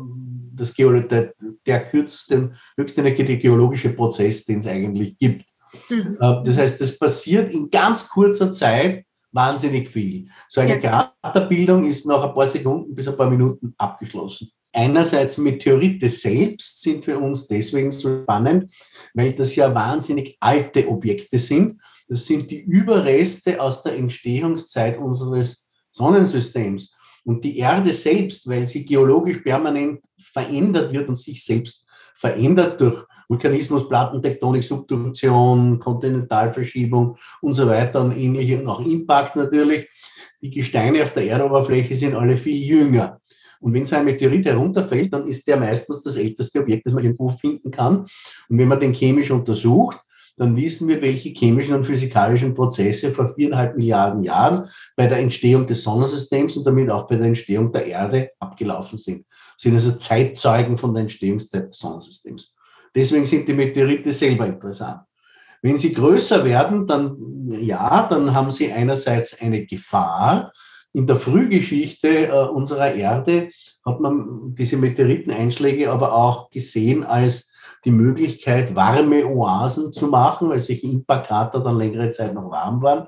das 0.56 0.74
Geolo 0.74 1.02
der, 1.02 1.34
der 1.66 1.90
kürzeste, 1.90 2.52
höchste 2.78 3.02
energetische 3.02 3.40
geologische 3.40 3.90
Prozess, 3.90 4.46
den 4.46 4.60
es 4.60 4.68
eigentlich 4.68 5.18
gibt. 5.18 5.46
Mhm. 5.90 6.18
Äh, 6.20 6.44
das 6.44 6.58
heißt, 6.58 6.82
das 6.82 6.98
passiert 6.98 7.54
in 7.54 7.70
ganz 7.70 8.08
kurzer 8.08 8.52
Zeit 8.52 9.06
wahnsinnig 9.32 9.90
viel. 9.90 10.28
So 10.48 10.62
eine 10.62 10.82
ja. 10.82 11.12
Kraterbildung 11.22 11.86
ist 11.86 12.06
nach 12.06 12.24
ein 12.24 12.34
paar 12.34 12.48
Sekunden 12.48 12.94
bis 12.94 13.08
ein 13.08 13.18
paar 13.18 13.30
Minuten 13.30 13.74
abgeschlossen. 13.78 14.52
Einerseits 14.76 15.38
Meteorite 15.38 16.10
selbst 16.10 16.82
sind 16.82 17.06
für 17.06 17.18
uns 17.20 17.48
deswegen 17.48 17.92
so 17.92 18.24
spannend, 18.24 18.72
weil 19.14 19.34
das 19.34 19.56
ja 19.56 19.74
wahnsinnig 19.74 20.36
alte 20.40 20.88
Objekte 20.88 21.38
sind. 21.38 21.80
Das 22.08 22.26
sind 22.26 22.50
die 22.50 22.62
Überreste 22.62 23.62
aus 23.62 23.84
der 23.84 23.96
Entstehungszeit 23.96 24.98
unseres 24.98 25.70
Sonnensystems. 25.92 26.92
Und 27.24 27.44
die 27.44 27.58
Erde 27.58 27.94
selbst, 27.94 28.48
weil 28.50 28.68
sie 28.68 28.86
geologisch 28.86 29.38
permanent 29.38 30.02
verändert 30.18 30.92
wird 30.94 31.08
und 31.08 31.16
sich 31.16 31.44
selbst 31.44 31.86
verändert 32.16 32.80
durch 32.80 33.06
Vulkanismus, 33.28 33.88
Plattentektonik, 33.88 34.64
Subduktion, 34.64 35.80
Kontinentalverschiebung 35.80 37.18
und 37.42 37.54
so 37.54 37.68
weiter 37.68 38.02
und 38.02 38.16
ähnliche 38.16 38.60
und 38.60 38.68
auch 38.68 38.86
Impact 38.86 39.36
natürlich. 39.36 39.88
Die 40.42 40.50
Gesteine 40.50 41.04
auf 41.04 41.14
der 41.14 41.28
Erdoberfläche 41.28 41.96
sind 41.96 42.16
alle 42.16 42.38
viel 42.38 42.62
jünger. 42.62 43.20
Und 43.60 43.74
wenn 43.74 43.86
so 43.86 43.96
ein 43.96 44.04
Meteorit 44.04 44.46
herunterfällt, 44.46 45.14
dann 45.14 45.26
ist 45.28 45.48
der 45.48 45.56
meistens 45.56 46.04
das 46.04 46.18
älteste 46.18 46.60
Objekt, 46.60 46.86
das 46.86 46.94
man 46.94 47.04
irgendwo 47.04 47.30
finden 47.30 47.72
kann. 47.72 48.00
Und 48.50 48.58
wenn 48.58 48.68
man 48.68 48.80
den 48.80 48.94
chemisch 48.94 49.32
untersucht, 49.32 50.02
dann 50.36 50.56
wissen 50.56 50.88
wir, 50.88 51.02
welche 51.02 51.30
chemischen 51.30 51.76
und 51.76 51.84
physikalischen 51.84 52.56
Prozesse 52.56 53.12
vor 53.12 53.34
viereinhalb 53.36 53.78
Milliarden 53.78 54.24
Jahren 54.24 54.68
bei 54.96 55.08
der 55.08 55.20
Entstehung 55.20 55.68
des 55.68 55.84
Sonnensystems 55.84 56.58
und 56.58 56.66
damit 56.66 56.90
auch 56.90 57.08
bei 57.08 57.16
der 57.16 57.28
Entstehung 57.28 57.72
der 57.72 57.86
Erde 57.86 58.32
abgelaufen 58.40 58.98
sind. 58.98 59.26
Sind 59.58 59.76
also 59.76 59.92
Zeitzeugen 59.92 60.78
von 60.78 60.94
der 60.94 61.02
Entstehungszeit 61.02 61.70
des 61.70 61.78
Sonnensystems. 61.78 62.56
Deswegen 62.96 63.26
sind 63.26 63.48
die 63.48 63.54
Meteorite 63.54 64.12
selber 64.14 64.48
interessant. 64.48 65.02
Wenn 65.62 65.78
sie 65.78 65.94
größer 65.94 66.44
werden, 66.44 66.86
dann 66.88 67.16
ja, 67.50 68.08
dann 68.08 68.34
haben 68.34 68.52
sie 68.52 68.72
einerseits 68.72 69.40
eine 69.40 69.66
Gefahr. 69.66 70.52
In 70.94 71.08
der 71.08 71.16
Frühgeschichte 71.16 72.28
äh, 72.28 72.32
unserer 72.32 72.94
Erde 72.94 73.50
hat 73.86 74.00
man 74.00 74.54
diese 74.56 74.78
Meteoriteneinschläge 74.78 75.92
aber 75.92 76.14
auch 76.14 76.50
gesehen 76.50 77.04
als 77.04 77.52
die 77.86 77.92
Möglichkeit, 77.92 78.76
warme 78.76 79.26
Oasen 79.26 79.92
zu 79.92 80.08
machen, 80.08 80.50
weil 80.50 80.60
sich 80.60 80.84
Impakrater 80.84 81.60
dann 81.60 81.78
längere 81.78 82.12
Zeit 82.12 82.34
noch 82.34 82.50
warm 82.50 82.82
waren, 82.82 83.08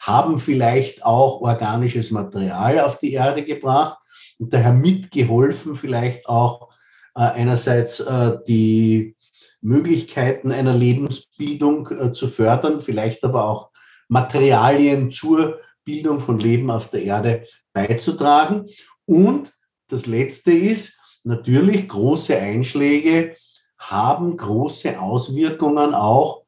haben 0.00 0.38
vielleicht 0.38 1.04
auch 1.04 1.40
organisches 1.40 2.10
Material 2.10 2.80
auf 2.80 2.98
die 2.98 3.12
Erde 3.12 3.44
gebracht 3.44 3.98
und 4.38 4.52
daher 4.52 4.72
mitgeholfen, 4.72 5.74
vielleicht 5.74 6.28
auch 6.28 6.70
äh, 7.14 7.20
einerseits 7.20 8.00
äh, 8.00 8.38
die 8.46 9.16
Möglichkeiten 9.60 10.52
einer 10.52 10.74
Lebensbildung 10.74 11.90
äh, 11.90 12.12
zu 12.12 12.28
fördern, 12.28 12.80
vielleicht 12.80 13.24
aber 13.24 13.44
auch 13.44 13.70
Materialien 14.08 15.10
zur 15.10 15.58
Bildung 15.84 16.20
von 16.20 16.38
Leben 16.38 16.70
auf 16.70 16.90
der 16.90 17.02
Erde 17.02 17.46
beizutragen. 17.72 18.66
Und 19.04 19.52
das 19.88 20.06
Letzte 20.06 20.52
ist 20.52 20.98
natürlich 21.24 21.88
große 21.88 22.36
Einschläge 22.36 23.36
haben 23.78 24.36
große 24.36 25.00
Auswirkungen 25.00 25.94
auch 25.94 26.42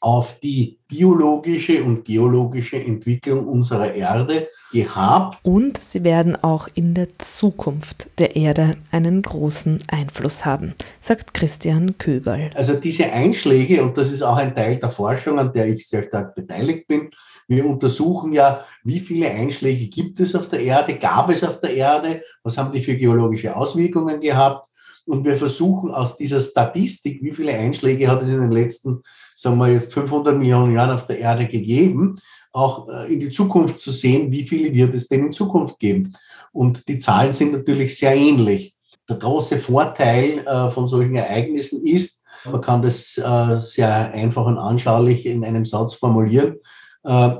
auf 0.00 0.38
die 0.40 0.78
biologische 0.86 1.82
und 1.82 2.04
geologische 2.04 2.76
Entwicklung 2.76 3.48
unserer 3.48 3.92
Erde 3.92 4.48
gehabt. 4.72 5.38
Und 5.42 5.76
sie 5.76 6.04
werden 6.04 6.36
auch 6.42 6.68
in 6.74 6.94
der 6.94 7.08
Zukunft 7.18 8.08
der 8.18 8.36
Erde 8.36 8.76
einen 8.92 9.22
großen 9.22 9.82
Einfluss 9.90 10.44
haben, 10.44 10.74
sagt 11.00 11.34
Christian 11.34 11.98
Köberl. 11.98 12.50
Also 12.54 12.74
diese 12.74 13.12
Einschläge, 13.12 13.82
und 13.82 13.98
das 13.98 14.12
ist 14.12 14.22
auch 14.22 14.36
ein 14.36 14.54
Teil 14.54 14.76
der 14.76 14.90
Forschung, 14.90 15.38
an 15.38 15.52
der 15.52 15.66
ich 15.66 15.88
sehr 15.88 16.04
stark 16.04 16.34
beteiligt 16.34 16.86
bin, 16.86 17.10
wir 17.48 17.64
untersuchen 17.66 18.32
ja, 18.32 18.62
wie 18.84 19.00
viele 19.00 19.30
Einschläge 19.30 19.88
gibt 19.88 20.20
es 20.20 20.34
auf 20.34 20.48
der 20.48 20.60
Erde, 20.60 20.94
gab 20.98 21.30
es 21.30 21.42
auf 21.42 21.60
der 21.60 21.74
Erde, 21.74 22.22
was 22.42 22.56
haben 22.56 22.70
die 22.70 22.80
für 22.80 22.94
geologische 22.94 23.56
Auswirkungen 23.56 24.20
gehabt 24.20 24.67
und 25.08 25.24
wir 25.24 25.36
versuchen 25.36 25.90
aus 25.90 26.16
dieser 26.16 26.40
Statistik, 26.40 27.22
wie 27.22 27.32
viele 27.32 27.52
Einschläge 27.52 28.08
hat 28.08 28.22
es 28.22 28.28
in 28.28 28.40
den 28.40 28.52
letzten, 28.52 29.02
sagen 29.34 29.56
wir 29.58 29.68
jetzt 29.68 29.92
500 29.92 30.36
Millionen 30.36 30.74
Jahren 30.74 30.90
auf 30.90 31.06
der 31.06 31.18
Erde 31.18 31.48
gegeben, 31.48 32.16
auch 32.52 32.88
äh, 32.88 33.12
in 33.12 33.20
die 33.20 33.30
Zukunft 33.30 33.78
zu 33.78 33.90
sehen, 33.90 34.30
wie 34.30 34.46
viele 34.46 34.72
wird 34.74 34.94
es 34.94 35.08
denn 35.08 35.26
in 35.26 35.32
Zukunft 35.32 35.78
geben. 35.78 36.14
Und 36.52 36.88
die 36.88 36.98
Zahlen 36.98 37.32
sind 37.32 37.52
natürlich 37.52 37.96
sehr 37.96 38.14
ähnlich. 38.14 38.74
Der 39.08 39.16
große 39.16 39.58
Vorteil 39.58 40.46
äh, 40.46 40.68
von 40.68 40.86
solchen 40.86 41.14
Ereignissen 41.14 41.86
ist, 41.86 42.22
man 42.44 42.60
kann 42.60 42.82
das 42.82 43.16
äh, 43.16 43.58
sehr 43.58 44.12
einfach 44.12 44.44
und 44.44 44.58
anschaulich 44.58 45.24
in 45.24 45.44
einem 45.44 45.64
Satz 45.64 45.94
formulieren, 45.94 46.56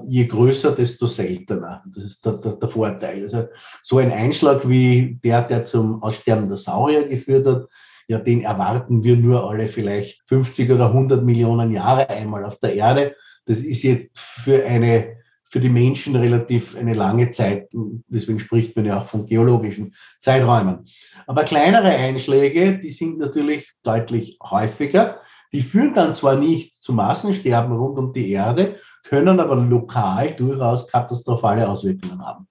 je 0.06 0.26
größer, 0.26 0.72
desto 0.74 1.06
seltener. 1.06 1.82
Das 1.94 2.04
ist 2.04 2.24
der, 2.24 2.34
der, 2.34 2.52
der, 2.52 2.68
Vorteil. 2.68 3.22
Also 3.24 3.48
so 3.82 3.98
ein 3.98 4.12
Einschlag 4.12 4.68
wie 4.68 5.18
der, 5.22 5.42
der 5.42 5.64
zum 5.64 6.02
Aussterben 6.02 6.48
der 6.48 6.56
Saurier 6.56 7.06
geführt 7.06 7.46
hat, 7.46 7.66
ja, 8.08 8.18
den 8.18 8.40
erwarten 8.40 9.04
wir 9.04 9.16
nur 9.16 9.48
alle 9.48 9.66
vielleicht 9.66 10.22
50 10.26 10.70
oder 10.70 10.86
100 10.86 11.22
Millionen 11.22 11.72
Jahre 11.72 12.08
einmal 12.08 12.44
auf 12.44 12.58
der 12.58 12.74
Erde. 12.74 13.14
Das 13.44 13.60
ist 13.60 13.82
jetzt 13.82 14.18
für 14.18 14.64
eine 14.64 15.18
für 15.50 15.60
die 15.60 15.70
Menschen 15.70 16.14
relativ 16.14 16.76
eine 16.76 16.94
lange 16.94 17.30
Zeit. 17.30 17.68
Deswegen 17.72 18.38
spricht 18.38 18.76
man 18.76 18.84
ja 18.84 19.00
auch 19.00 19.06
von 19.06 19.26
geologischen 19.26 19.94
Zeiträumen. 20.20 20.84
Aber 21.26 21.44
kleinere 21.44 21.88
Einschläge, 21.88 22.78
die 22.78 22.90
sind 22.90 23.18
natürlich 23.18 23.72
deutlich 23.82 24.38
häufiger. 24.42 25.16
Die 25.52 25.62
führen 25.62 25.95
dann 25.95 26.12
zwar 26.12 26.37
nicht 26.37 26.83
zu 26.83 26.93
Massensterben 26.93 27.76
rund 27.76 27.99
um 27.99 28.12
die 28.12 28.31
Erde, 28.33 28.76
können 29.02 29.40
aber 29.40 29.57
lokal 29.57 30.31
durchaus 30.33 30.87
katastrophale 30.87 31.69
Auswirkungen 31.69 32.25
haben. 32.25 32.49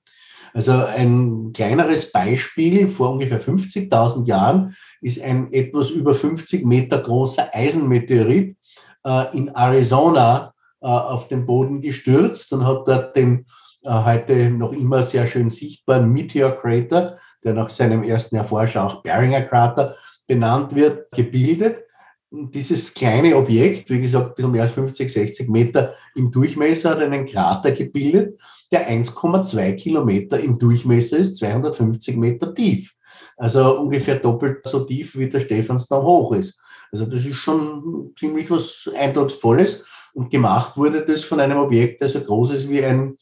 Also 0.54 0.72
ein 0.72 1.51
kleineres 1.54 2.12
Beispiel, 2.12 2.88
vor 2.88 3.12
ungefähr 3.12 3.42
50.000 3.42 4.25
Jahren 4.25 4.75
ist 5.01 5.22
ein 5.22 5.51
etwas 5.54 5.92
über 5.92 6.16
50 6.16 6.66
Meter 6.66 7.00
großer 7.00 7.50
Eisenmeteorit 7.54 8.58
äh, 9.06 9.38
in 9.38 9.50
Arizona 9.50 10.54
äh, 10.82 10.88
auf 10.88 11.27
den 11.27 11.46
Boden 11.46 11.82
gestürzt 11.82 12.51
und 12.54 12.66
hat 12.66 12.88
dort 12.88 13.16
den 13.16 13.46
äh, 13.84 13.89
heute 13.92 14.50
noch 14.50 14.74
immer 14.74 15.04
sehr 15.04 15.27
schön 15.27 15.50
sichtbaren 15.50 16.12
Meteor 16.12 16.51
Crater, 16.51 17.18
der 17.44 17.54
nach 17.54 17.70
seinem 17.70 18.04
ersten 18.04 18.36
Erforscher 18.36 18.86
auch 18.86 19.04
Beringer 19.04 19.42
Krater 19.42 19.96
benannt 20.25 20.75
wird, 20.75 21.12
gebildet. 21.12 21.84
Dieses 22.29 22.93
kleine 22.93 23.36
Objekt, 23.36 23.89
wie 23.89 24.01
gesagt, 24.01 24.29
ein 24.29 24.36
bisschen 24.36 24.51
mehr 24.51 24.63
als 24.63 24.74
50, 24.74 25.12
60 25.12 25.50
Meter 25.50 25.93
im 26.15 26.31
Durchmesser, 26.31 26.91
hat 26.91 27.00
einen 27.00 27.25
Krater 27.25 27.72
gebildet, 27.72 28.39
der 28.72 28.89
1,2 28.89 29.74
Kilometer 29.75 30.39
im 30.39 30.60
Durchmesser 30.60 31.17
ist, 31.17 31.38
250 31.38 32.17
Meter 32.17 32.53
tief. 32.53 32.96
Also 33.38 33.79
ungefähr 33.79 34.17
doppelt 34.17 34.67
so 34.67 34.81
tief, 34.81 35.15
wie 35.15 35.29
der 35.29 35.39
Stephansdom 35.39 36.03
hoch 36.03 36.34
ist. 36.34 36.60
Also 36.91 37.05
das 37.05 37.25
ist 37.25 37.36
schon 37.36 38.12
ziemlich 38.17 38.50
was 38.51 38.89
Eindrucksvolles. 38.96 39.86
Und 40.13 40.31
gemacht 40.31 40.75
wurde 40.77 41.05
das 41.05 41.24
von 41.24 41.39
einem 41.39 41.60
Objekt, 41.60 42.01
das 42.01 42.13
so 42.13 42.22
groß 42.22 42.51
ist 42.51 42.69
wie 42.69 42.84
ein 42.84 43.17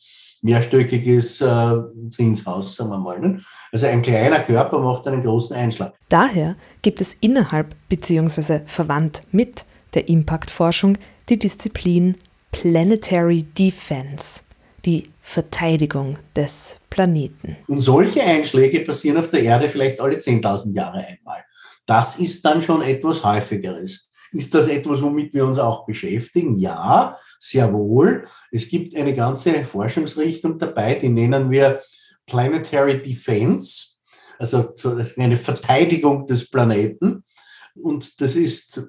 mehrstöckiges 0.45 1.41
äh, 1.41 1.73
Zinshaus, 2.11 2.75
sagen 2.75 2.91
wir 2.91 2.99
mal. 2.99 3.19
Ne? 3.19 3.41
Also 3.71 3.87
ein 3.87 4.03
kleiner 4.03 4.39
Körper 4.39 4.79
macht 4.79 5.07
einen 5.07 5.23
großen 5.23 5.55
Einschlag. 5.55 5.95
Daher 6.07 6.55
gibt 6.83 7.01
es 7.01 7.15
innerhalb 7.15 7.75
bzw. 7.89 8.59
verwandt 8.65 9.23
mit 9.31 9.65
der 9.95 10.07
Impactforschung 10.07 10.99
die 11.29 11.39
Disziplin 11.39 12.15
Planetary 12.51 13.43
Defense, 13.57 14.43
die 14.85 15.09
Verteidigung 15.19 16.17
des 16.35 16.79
Planeten. 16.91 17.57
Und 17.67 17.81
solche 17.81 18.21
Einschläge 18.21 18.81
passieren 18.81 19.17
auf 19.17 19.31
der 19.31 19.41
Erde 19.41 19.67
vielleicht 19.67 19.99
alle 19.99 20.17
10.000 20.17 20.75
Jahre 20.75 20.99
einmal. 20.99 21.43
Das 21.87 22.19
ist 22.19 22.45
dann 22.45 22.61
schon 22.61 22.83
etwas 22.83 23.23
häufigeres. 23.23 24.07
Ist 24.35 24.53
das 24.53 24.67
etwas, 24.67 25.01
womit 25.01 25.33
wir 25.33 25.45
uns 25.45 25.57
auch 25.57 25.85
beschäftigen? 25.85 26.57
Ja, 26.57 27.17
sehr 27.39 27.71
wohl. 27.73 28.27
Es 28.51 28.67
gibt 28.67 28.95
eine 28.95 29.15
ganze 29.15 29.63
Forschungsrichtung 29.63 30.59
dabei, 30.59 30.95
die 30.95 31.09
nennen 31.09 31.49
wir 31.49 31.81
Planetary 32.25 33.01
Defense, 33.01 33.95
also 34.37 34.73
eine 35.17 35.37
Verteidigung 35.37 36.27
des 36.27 36.49
Planeten. 36.49 37.23
Und 37.75 38.19
das 38.19 38.35
ist 38.35 38.83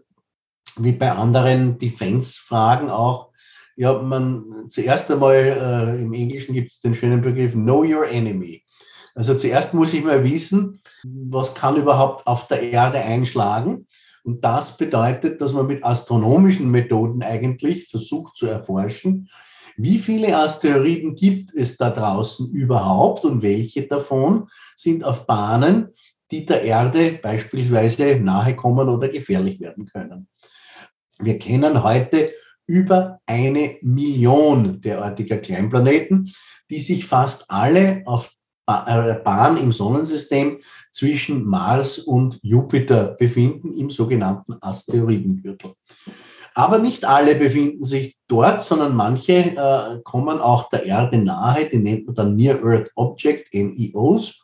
wie 0.79 0.93
bei 0.93 1.13
anderen 1.13 1.79
Defense-Fragen 1.79 2.91
auch, 2.91 3.31
ja, 3.77 3.93
man 3.93 4.69
zuerst 4.71 5.11
einmal 5.11 5.35
äh, 5.35 6.03
im 6.03 6.13
Englischen 6.15 6.55
gibt 6.55 6.73
es 6.73 6.81
den 6.81 6.95
schönen 6.95 7.21
Begriff 7.21 7.53
Know 7.53 7.85
Your 7.85 8.09
Enemy. 8.09 8.63
Also 9.15 9.35
zuerst 9.35 9.75
muss 9.75 9.93
ich 9.93 10.03
mal 10.03 10.25
wissen, 10.25 10.81
was 11.05 11.55
kann 11.55 11.77
überhaupt 11.77 12.27
auf 12.27 12.49
der 12.49 12.63
Erde 12.63 12.99
einschlagen. 12.99 13.87
Und 14.27 14.45
das 14.45 14.77
bedeutet, 14.77 15.41
dass 15.41 15.53
man 15.53 15.69
mit 15.69 15.85
astronomischen 15.85 16.69
Methoden 16.69 17.23
eigentlich 17.23 17.87
versucht 17.87 18.37
zu 18.37 18.47
erforschen, 18.47 19.31
wie 19.77 19.99
viele 19.99 20.37
Asteroiden 20.37 21.15
gibt 21.15 21.55
es 21.55 21.77
da 21.77 21.91
draußen 21.91 22.51
überhaupt 22.51 23.25
und 23.25 23.43
welche 23.43 23.87
davon 23.87 24.47
sind 24.75 25.05
auf 25.05 25.27
Bahnen, 25.27 25.91
die 26.33 26.45
der 26.45 26.63
Erde 26.63 27.21
beispielsweise 27.23 28.19
nahe 28.19 28.57
kommen 28.57 28.89
oder 28.89 29.09
gefährlich 29.09 29.61
werden 29.61 29.87
können. 29.87 30.27
Wir 31.21 31.39
kennen 31.39 31.85
heute 31.85 32.33
über 32.67 33.21
eine 33.27 33.77
Million 33.83 34.81
derartiger 34.81 35.37
Kleinplaneten, 35.37 36.33
die 36.69 36.81
sich 36.81 37.07
fast 37.07 37.49
alle 37.49 38.03
auf 38.07 38.36
Bahn 38.67 39.57
im 39.59 39.73
Sonnensystem 39.73 40.59
zwischen 40.93 41.45
Mars 41.45 41.99
und 41.99 42.39
Jupiter 42.43 43.15
befinden, 43.19 43.77
im 43.79 43.91
sogenannten 43.91 44.57
Asteroidengürtel. 44.61 45.73
Aber 46.55 46.79
nicht 46.79 47.05
alle 47.05 47.35
befinden 47.35 47.85
sich 47.85 48.17
dort, 48.27 48.63
sondern 48.63 48.97
manche 48.97 49.33
äh, 49.33 50.01
kommen 50.03 50.41
auch 50.41 50.71
der 50.71 50.85
Erde 50.85 51.19
nahe, 51.19 51.69
die 51.69 51.79
nennt 51.79 52.07
man 52.07 52.15
dann 52.15 52.35
Near 52.35 52.65
Earth 52.65 52.91
Object, 52.95 53.53
NEOs. 53.53 54.41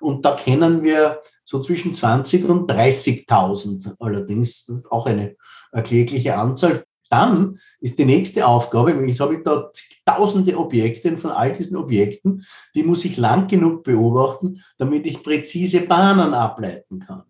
Und 0.00 0.24
da 0.24 0.36
kennen 0.36 0.82
wir 0.82 1.20
so 1.44 1.60
zwischen 1.60 1.92
20 1.92 2.48
und 2.48 2.70
30.000 2.70 3.94
allerdings, 3.98 4.66
auch 4.90 5.06
eine 5.06 5.36
erklägliche 5.72 6.36
Anzahl. 6.36 6.84
Dann 7.10 7.58
ist 7.80 7.98
die 7.98 8.04
nächste 8.04 8.46
Aufgabe, 8.46 8.92
jetzt 9.06 9.20
habe 9.20 9.36
ich 9.36 9.42
da 9.42 9.70
tausende 10.04 10.56
Objekte 10.56 11.16
von 11.16 11.30
all 11.30 11.52
diesen 11.52 11.76
Objekten, 11.76 12.44
die 12.74 12.82
muss 12.82 13.04
ich 13.04 13.16
lang 13.16 13.48
genug 13.48 13.82
beobachten, 13.82 14.62
damit 14.78 15.06
ich 15.06 15.22
präzise 15.22 15.80
Bahnen 15.80 16.32
ableiten 16.32 17.00
kann. 17.00 17.24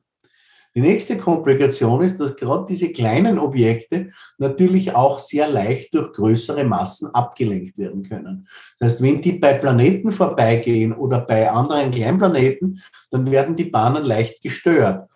Die 0.76 0.82
nächste 0.82 1.16
Komplikation 1.16 2.02
ist, 2.02 2.20
dass 2.20 2.36
gerade 2.36 2.66
diese 2.68 2.92
kleinen 2.92 3.38
Objekte 3.38 4.08
natürlich 4.36 4.94
auch 4.94 5.18
sehr 5.18 5.48
leicht 5.48 5.94
durch 5.94 6.12
größere 6.12 6.64
Massen 6.64 7.14
abgelenkt 7.14 7.78
werden 7.78 8.02
können. 8.02 8.46
Das 8.78 8.92
heißt, 8.92 9.02
wenn 9.02 9.22
die 9.22 9.32
bei 9.32 9.54
Planeten 9.54 10.12
vorbeigehen 10.12 10.92
oder 10.92 11.20
bei 11.20 11.50
anderen 11.50 11.92
Kleinplaneten, 11.92 12.82
dann 13.10 13.30
werden 13.30 13.56
die 13.56 13.64
Bahnen 13.64 14.04
leicht 14.04 14.42
gestört. 14.42 15.08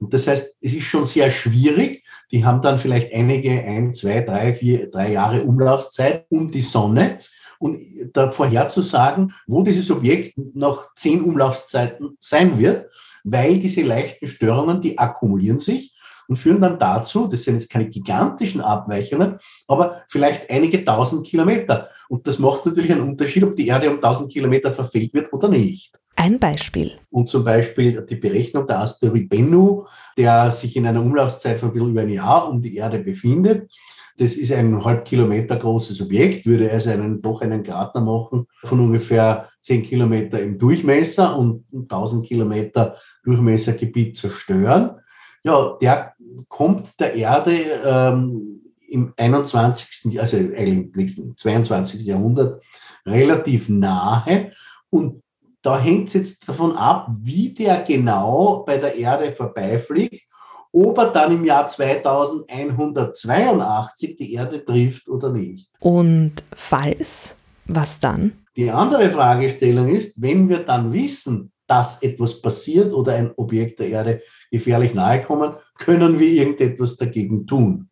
Und 0.00 0.14
das 0.14 0.26
heißt, 0.26 0.56
es 0.60 0.74
ist 0.74 0.84
schon 0.84 1.04
sehr 1.04 1.30
schwierig. 1.30 2.04
Die 2.30 2.44
haben 2.44 2.60
dann 2.60 2.78
vielleicht 2.78 3.12
einige, 3.12 3.50
ein, 3.50 3.92
zwei, 3.92 4.20
drei, 4.20 4.54
vier, 4.54 4.90
drei 4.90 5.12
Jahre 5.12 5.42
Umlaufzeit 5.42 6.26
um 6.28 6.50
die 6.50 6.62
Sonne. 6.62 7.20
Und 7.58 7.76
da 8.12 8.30
vorherzusagen, 8.30 9.34
wo 9.48 9.62
dieses 9.62 9.90
Objekt 9.90 10.34
nach 10.54 10.94
zehn 10.94 11.22
Umlaufszeiten 11.22 12.16
sein 12.20 12.58
wird, 12.58 12.86
weil 13.24 13.58
diese 13.58 13.82
leichten 13.82 14.28
Störungen, 14.28 14.80
die 14.80 14.96
akkumulieren 14.96 15.58
sich 15.58 15.94
und 16.28 16.36
führen 16.36 16.60
dann 16.60 16.78
dazu, 16.78 17.26
das 17.26 17.42
sind 17.42 17.54
jetzt 17.54 17.70
keine 17.70 17.88
gigantischen 17.88 18.60
Abweichungen, 18.60 19.38
aber 19.66 20.02
vielleicht 20.08 20.48
einige 20.50 20.84
tausend 20.84 21.26
Kilometer. 21.26 21.88
Und 22.08 22.26
das 22.26 22.38
macht 22.38 22.64
natürlich 22.66 22.92
einen 22.92 23.08
Unterschied, 23.08 23.42
ob 23.42 23.56
die 23.56 23.66
Erde 23.66 23.90
um 23.90 24.00
tausend 24.00 24.30
Kilometer 24.30 24.70
verfehlt 24.70 25.12
wird 25.14 25.32
oder 25.32 25.48
nicht. 25.48 25.98
Ein 26.20 26.40
Beispiel. 26.40 26.94
Und 27.10 27.28
zum 27.28 27.44
Beispiel 27.44 28.04
die 28.04 28.16
Berechnung 28.16 28.66
der 28.66 28.80
Asteroid 28.80 29.28
Bennu, 29.28 29.84
der 30.16 30.50
sich 30.50 30.74
in 30.74 30.84
einer 30.84 31.00
Umlaufzeit 31.00 31.60
von 31.60 31.68
ein 31.68 31.72
bisschen 31.74 31.90
über 31.90 32.00
ein 32.00 32.08
Jahr 32.08 32.48
um 32.50 32.60
die 32.60 32.74
Erde 32.74 32.98
befindet. 32.98 33.72
Das 34.16 34.34
ist 34.34 34.50
ein 34.50 34.84
halb 34.84 35.04
Kilometer 35.04 35.54
großes 35.54 36.00
Objekt, 36.00 36.44
würde 36.44 36.72
also 36.72 36.90
einen, 36.90 37.22
doch 37.22 37.40
einen 37.40 37.62
Krater 37.62 38.00
machen 38.00 38.48
von 38.64 38.80
ungefähr 38.80 39.48
10 39.60 39.84
Kilometer 39.84 40.40
im 40.40 40.58
Durchmesser 40.58 41.38
und 41.38 41.66
1000 41.72 42.26
Kilometer 42.26 42.96
Durchmessergebiet 43.22 44.16
zerstören. 44.16 44.96
Ja, 45.44 45.76
der 45.80 46.14
kommt 46.48 46.98
der 46.98 47.14
Erde 47.14 47.54
ähm, 47.86 48.60
im 48.88 49.14
21., 49.16 50.20
also 50.20 50.36
eigentlich 50.36 51.16
im 51.16 51.36
22. 51.36 52.04
Jahrhundert 52.04 52.60
relativ 53.06 53.68
nahe 53.68 54.50
und 54.90 55.22
da 55.62 55.78
hängt 55.78 56.08
es 56.08 56.14
jetzt 56.14 56.48
davon 56.48 56.76
ab, 56.76 57.08
wie 57.20 57.50
der 57.50 57.82
genau 57.82 58.64
bei 58.66 58.78
der 58.78 58.94
Erde 58.94 59.32
vorbeifliegt, 59.32 60.24
ob 60.72 60.98
er 60.98 61.10
dann 61.10 61.32
im 61.32 61.44
Jahr 61.44 61.66
2182 61.66 64.16
die 64.16 64.34
Erde 64.34 64.64
trifft 64.64 65.08
oder 65.08 65.30
nicht. 65.30 65.70
Und 65.80 66.34
falls, 66.54 67.36
was 67.66 67.98
dann? 68.00 68.32
Die 68.56 68.70
andere 68.70 69.10
Fragestellung 69.10 69.88
ist, 69.88 70.20
wenn 70.20 70.48
wir 70.48 70.60
dann 70.60 70.92
wissen, 70.92 71.52
dass 71.66 72.02
etwas 72.02 72.40
passiert 72.40 72.92
oder 72.92 73.14
ein 73.14 73.32
Objekt 73.36 73.80
der 73.80 73.88
Erde 73.88 74.22
gefährlich 74.50 74.94
nahe 74.94 75.22
kommen, 75.22 75.54
können 75.76 76.18
wir 76.18 76.28
irgendetwas 76.28 76.96
dagegen 76.96 77.46
tun. 77.46 77.88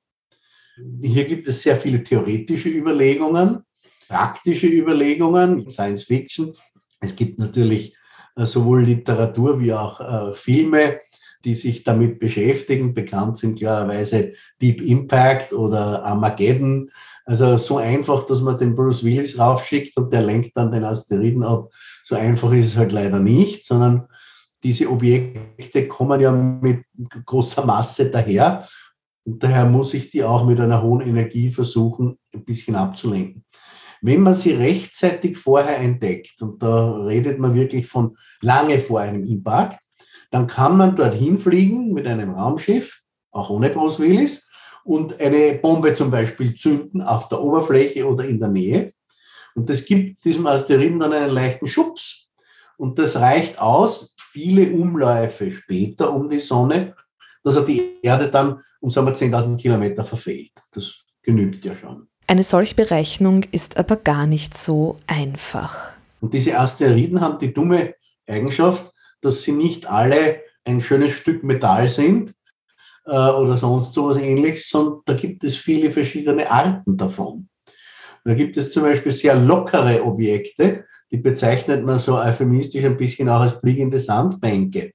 Hier 1.02 1.24
gibt 1.24 1.48
es 1.48 1.62
sehr 1.62 1.76
viele 1.76 2.02
theoretische 2.02 2.68
Überlegungen, 2.68 3.62
praktische 4.08 4.66
Überlegungen, 4.66 5.68
Science 5.68 6.04
Fiction, 6.04 6.52
es 7.06 7.16
gibt 7.16 7.38
natürlich 7.38 7.96
äh, 8.36 8.44
sowohl 8.44 8.82
Literatur 8.82 9.58
wie 9.60 9.72
auch 9.72 10.00
äh, 10.00 10.32
Filme, 10.32 11.00
die 11.44 11.54
sich 11.54 11.84
damit 11.84 12.18
beschäftigen. 12.18 12.92
Bekannt 12.92 13.36
sind 13.36 13.58
klarerweise 13.58 14.32
Deep 14.60 14.82
Impact 14.82 15.52
oder 15.52 16.04
Armageddon. 16.04 16.90
Also 17.24 17.56
so 17.56 17.78
einfach, 17.78 18.26
dass 18.26 18.40
man 18.40 18.58
den 18.58 18.74
Bruce 18.74 19.04
Willis 19.04 19.38
raufschickt 19.38 19.96
und 19.96 20.12
der 20.12 20.22
lenkt 20.22 20.56
dann 20.56 20.70
den 20.70 20.84
Asteroiden 20.84 21.42
ab. 21.42 21.72
So 22.02 22.16
einfach 22.16 22.52
ist 22.52 22.66
es 22.66 22.76
halt 22.76 22.92
leider 22.92 23.18
nicht, 23.18 23.64
sondern 23.64 24.06
diese 24.62 24.90
Objekte 24.90 25.88
kommen 25.88 26.20
ja 26.20 26.32
mit 26.32 26.84
großer 27.24 27.64
Masse 27.64 28.10
daher 28.10 28.66
und 29.26 29.42
daher 29.42 29.64
muss 29.64 29.92
ich 29.94 30.10
die 30.10 30.22
auch 30.22 30.46
mit 30.46 30.60
einer 30.60 30.82
hohen 30.82 31.00
Energie 31.00 31.50
versuchen, 31.50 32.16
ein 32.32 32.44
bisschen 32.44 32.76
abzulenken. 32.76 33.44
Wenn 34.02 34.22
man 34.22 34.34
sie 34.34 34.52
rechtzeitig 34.52 35.38
vorher 35.38 35.78
entdeckt, 35.78 36.40
und 36.42 36.62
da 36.62 37.04
redet 37.04 37.38
man 37.38 37.54
wirklich 37.54 37.86
von 37.86 38.16
lange 38.40 38.78
vor 38.78 39.00
einem 39.00 39.24
Impact, 39.24 39.78
dann 40.30 40.46
kann 40.46 40.76
man 40.76 40.96
dorthin 40.96 41.38
fliegen 41.38 41.92
mit 41.92 42.06
einem 42.06 42.30
Raumschiff, 42.30 43.02
auch 43.30 43.50
ohne 43.50 43.70
Bruce 43.70 43.98
Willis, 43.98 44.48
und 44.84 45.20
eine 45.20 45.58
Bombe 45.60 45.94
zum 45.94 46.10
Beispiel 46.10 46.54
zünden 46.54 47.02
auf 47.02 47.28
der 47.28 47.42
Oberfläche 47.42 48.06
oder 48.06 48.24
in 48.24 48.38
der 48.38 48.48
Nähe. 48.48 48.92
Und 49.54 49.68
das 49.68 49.84
gibt 49.84 50.24
diesem 50.24 50.46
Asteroiden 50.46 51.00
dann 51.00 51.12
einen 51.12 51.32
leichten 51.32 51.66
Schubs. 51.66 52.28
Und 52.76 52.98
das 52.98 53.16
reicht 53.16 53.58
aus, 53.58 54.14
viele 54.18 54.70
Umläufe 54.70 55.50
später 55.50 56.12
um 56.12 56.28
die 56.28 56.40
Sonne, 56.40 56.94
dass 57.42 57.56
er 57.56 57.64
die 57.64 57.98
Erde 58.02 58.28
dann 58.28 58.60
um 58.80 58.90
sagen 58.90 59.06
wir 59.06 59.14
10.000 59.14 59.56
Kilometer 59.56 60.04
verfehlt. 60.04 60.52
Das 60.72 61.04
genügt 61.22 61.64
ja 61.64 61.74
schon. 61.74 62.08
Eine 62.28 62.42
solche 62.42 62.74
Berechnung 62.74 63.44
ist 63.52 63.78
aber 63.78 63.96
gar 63.96 64.26
nicht 64.26 64.56
so 64.56 64.98
einfach. 65.06 65.92
Und 66.20 66.34
diese 66.34 66.58
Asteroiden 66.58 67.20
haben 67.20 67.38
die 67.38 67.52
dumme 67.54 67.94
Eigenschaft, 68.26 68.92
dass 69.20 69.42
sie 69.42 69.52
nicht 69.52 69.86
alle 69.86 70.42
ein 70.64 70.80
schönes 70.80 71.12
Stück 71.12 71.44
Metall 71.44 71.88
sind, 71.88 72.34
äh, 73.06 73.10
oder 73.10 73.56
sonst 73.56 73.94
sowas 73.94 74.18
ähnliches, 74.18 74.68
sondern 74.68 75.00
da 75.04 75.14
gibt 75.14 75.44
es 75.44 75.56
viele 75.56 75.90
verschiedene 75.90 76.50
Arten 76.50 76.96
davon. 76.96 77.48
Da 78.24 78.34
gibt 78.34 78.56
es 78.56 78.72
zum 78.72 78.82
Beispiel 78.82 79.12
sehr 79.12 79.36
lockere 79.36 80.02
Objekte, 80.04 80.84
die 81.12 81.18
bezeichnet 81.18 81.84
man 81.84 82.00
so 82.00 82.16
euphemistisch 82.16 82.84
ein 82.84 82.96
bisschen 82.96 83.28
auch 83.28 83.40
als 83.40 83.52
fliegende 83.52 84.00
Sandbänke. 84.00 84.90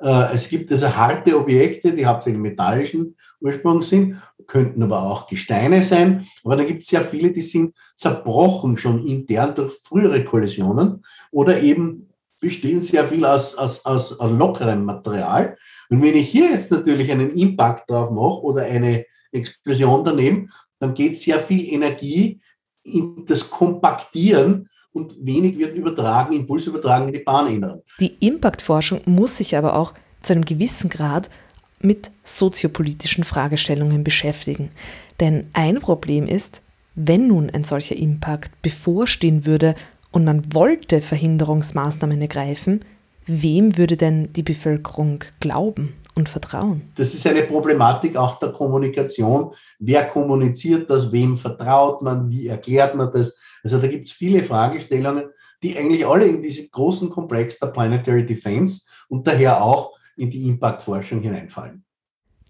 Äh, 0.00 0.32
es 0.32 0.48
gibt 0.48 0.72
also 0.72 0.96
harte 0.96 1.38
Objekte, 1.38 1.92
die 1.92 2.06
hauptsächlich 2.06 2.40
metallischen 2.40 3.14
Ursprung 3.40 3.82
sind, 3.82 4.16
könnten 4.46 4.82
aber 4.82 5.02
auch 5.02 5.26
Gesteine 5.26 5.82
sein. 5.82 6.26
Aber 6.44 6.56
da 6.56 6.64
gibt 6.64 6.82
es 6.82 6.88
sehr 6.88 7.02
viele, 7.02 7.32
die 7.32 7.42
sind 7.42 7.74
zerbrochen 7.96 8.76
schon 8.76 9.06
intern 9.06 9.54
durch 9.54 9.74
frühere 9.74 10.24
Kollisionen 10.24 11.04
oder 11.30 11.60
eben 11.60 12.08
bestehen 12.40 12.82
sehr 12.82 13.06
viel 13.06 13.24
aus, 13.24 13.54
aus, 13.54 13.86
aus 13.86 14.18
lockerem 14.20 14.84
Material. 14.84 15.56
Und 15.88 16.02
wenn 16.02 16.16
ich 16.16 16.28
hier 16.28 16.50
jetzt 16.50 16.72
natürlich 16.72 17.10
einen 17.10 17.34
Impact 17.34 17.88
drauf 17.88 18.10
mache 18.10 18.42
oder 18.42 18.62
eine 18.62 19.06
Explosion 19.30 20.04
daneben, 20.04 20.50
dann 20.80 20.94
geht 20.94 21.16
sehr 21.16 21.38
viel 21.38 21.72
Energie 21.72 22.40
in 22.84 23.24
das 23.26 23.48
Kompaktieren 23.48 24.68
und 24.92 25.14
wenig 25.24 25.56
wird 25.56 25.76
übertragen, 25.76 26.34
Impuls 26.34 26.66
übertragen 26.66 27.06
in 27.06 27.14
die 27.14 27.20
Bahninneren. 27.20 27.80
Die 28.00 28.16
Impactforschung 28.20 29.00
muss 29.06 29.36
sich 29.36 29.56
aber 29.56 29.76
auch 29.76 29.94
zu 30.20 30.32
einem 30.32 30.44
gewissen 30.44 30.90
Grad 30.90 31.30
mit 31.84 32.10
soziopolitischen 32.24 33.24
Fragestellungen 33.24 34.04
beschäftigen. 34.04 34.70
Denn 35.20 35.46
ein 35.52 35.80
Problem 35.80 36.26
ist, 36.26 36.62
wenn 36.94 37.28
nun 37.28 37.50
ein 37.50 37.64
solcher 37.64 37.96
Impact 37.96 38.60
bevorstehen 38.62 39.46
würde 39.46 39.74
und 40.10 40.24
man 40.24 40.52
wollte 40.52 41.00
Verhinderungsmaßnahmen 41.00 42.20
ergreifen, 42.20 42.80
wem 43.26 43.76
würde 43.78 43.96
denn 43.96 44.32
die 44.32 44.42
Bevölkerung 44.42 45.24
glauben 45.40 45.94
und 46.14 46.28
vertrauen? 46.28 46.82
Das 46.96 47.14
ist 47.14 47.26
eine 47.26 47.42
Problematik 47.42 48.16
auch 48.16 48.38
der 48.38 48.50
Kommunikation. 48.50 49.52
Wer 49.78 50.06
kommuniziert 50.06 50.90
das? 50.90 51.10
Wem 51.10 51.36
vertraut 51.38 52.02
man? 52.02 52.30
Wie 52.30 52.48
erklärt 52.48 52.94
man 52.94 53.10
das? 53.10 53.34
Also 53.62 53.78
da 53.78 53.86
gibt 53.86 54.06
es 54.06 54.12
viele 54.12 54.42
Fragestellungen, 54.42 55.24
die 55.62 55.76
eigentlich 55.78 56.06
alle 56.06 56.26
in 56.26 56.42
diesen 56.42 56.70
großen 56.70 57.08
Komplex 57.08 57.58
der 57.58 57.68
Planetary 57.68 58.26
Defense 58.26 58.82
und 59.08 59.26
daher 59.26 59.62
auch 59.62 59.92
in 60.16 60.30
die 60.30 60.48
Impactforschung 60.48 61.22
hineinfallen. 61.22 61.84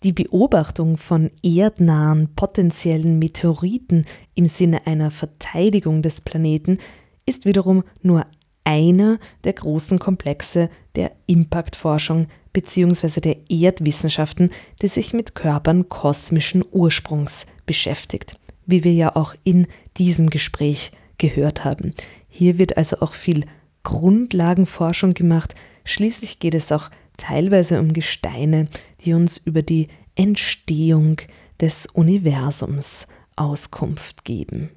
Die 0.02 0.12
Beobachtung 0.12 0.96
von 0.96 1.30
erdnahen 1.44 2.34
potenziellen 2.34 3.20
Meteoriten 3.20 4.04
im 4.34 4.46
Sinne 4.46 4.86
einer 4.86 5.12
Verteidigung 5.12 6.02
des 6.02 6.20
Planeten 6.20 6.78
ist 7.24 7.44
wiederum 7.44 7.84
nur 8.02 8.26
einer 8.64 9.18
der 9.44 9.52
großen 9.52 10.00
Komplexe 10.00 10.70
der 10.96 11.12
Impactforschung 11.26 12.26
bzw. 12.52 13.20
der 13.20 13.36
Erdwissenschaften, 13.48 14.50
die 14.80 14.88
sich 14.88 15.12
mit 15.12 15.34
Körpern 15.34 15.88
kosmischen 15.88 16.64
Ursprungs 16.70 17.46
beschäftigt, 17.64 18.38
wie 18.66 18.82
wir 18.82 18.92
ja 18.92 19.14
auch 19.14 19.34
in 19.44 19.66
diesem 19.98 20.30
Gespräch 20.30 20.90
gehört 21.18 21.64
haben. 21.64 21.94
Hier 22.28 22.58
wird 22.58 22.76
also 22.76 22.98
auch 23.00 23.14
viel 23.14 23.44
Grundlagenforschung 23.84 25.14
gemacht. 25.14 25.54
Schließlich 25.84 26.38
geht 26.38 26.54
es 26.54 26.72
auch 26.72 26.90
teilweise 27.16 27.80
um 27.80 27.92
Gesteine, 27.92 28.68
die 29.04 29.14
uns 29.14 29.38
über 29.38 29.62
die 29.62 29.88
Entstehung 30.14 31.20
des 31.60 31.86
Universums 31.86 33.06
Auskunft 33.36 34.24
geben. 34.24 34.70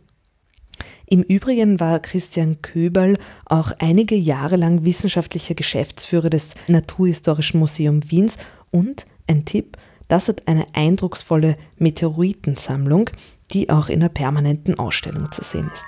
Im 1.08 1.21
Übrigen 1.21 1.80
war 1.80 2.00
Christian 2.00 2.62
Köberl 2.62 3.17
auch 3.45 3.71
einige 3.80 4.15
Jahre 4.15 4.56
lang 4.56 4.86
wissenschaftlicher 4.86 5.54
Geschäftsführer 5.54 6.30
des 6.30 6.56
Naturhistorischen 6.67 7.60
Museum 7.60 8.10
Wiens 8.10 8.38
und 8.71 9.06
ein 9.28 9.45
Tipp, 9.45 9.78
das 10.08 10.28
hat 10.28 10.48
eine 10.48 10.65
eindrucksvolle 10.74 11.58
Meteoritensammlung, 11.78 13.10
die 13.52 13.69
auch 13.69 13.89
in 13.89 14.02
einer 14.02 14.10
permanenten 14.10 14.78
Ausstellung 14.78 15.32
zu 15.32 15.43
sehen 15.43 15.69
ist. 15.71 15.86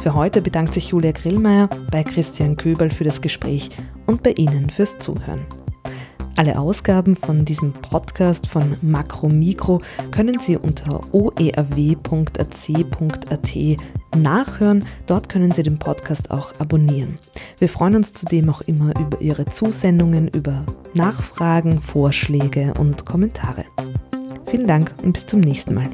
Für 0.00 0.14
heute 0.14 0.40
bedankt 0.40 0.72
sich 0.72 0.88
Julia 0.88 1.12
Grillmeier 1.12 1.68
bei 1.90 2.02
Christian 2.02 2.56
Köberl 2.56 2.90
für 2.90 3.04
das 3.04 3.20
Gespräch 3.20 3.68
und 4.06 4.22
bei 4.22 4.32
Ihnen 4.32 4.70
fürs 4.70 4.96
Zuhören. 4.98 5.44
Alle 6.36 6.58
Ausgaben 6.58 7.16
von 7.16 7.44
diesem 7.44 7.74
Podcast 7.74 8.46
von 8.46 8.76
Makro 8.80 9.28
Mikro 9.28 9.82
können 10.10 10.40
Sie 10.40 10.56
unter 10.56 11.00
oerw.ac.at 11.12 11.98
nachhören. 14.16 14.84
Dort 15.06 15.28
können 15.28 15.52
Sie 15.52 15.62
den 15.62 15.78
Podcast 15.78 16.30
auch 16.30 16.58
abonnieren. 16.58 17.18
Wir 17.58 17.68
freuen 17.68 17.96
uns 17.96 18.14
zudem 18.14 18.48
auch 18.48 18.62
immer 18.62 18.98
über 18.98 19.20
Ihre 19.20 19.44
Zusendungen, 19.44 20.28
über 20.28 20.64
Nachfragen, 20.94 21.82
Vorschläge 21.82 22.72
und 22.78 23.04
Kommentare. 23.04 23.66
Vielen 24.46 24.66
Dank 24.66 24.94
und 25.02 25.12
bis 25.12 25.26
zum 25.26 25.40
nächsten 25.40 25.74
Mal. 25.74 25.90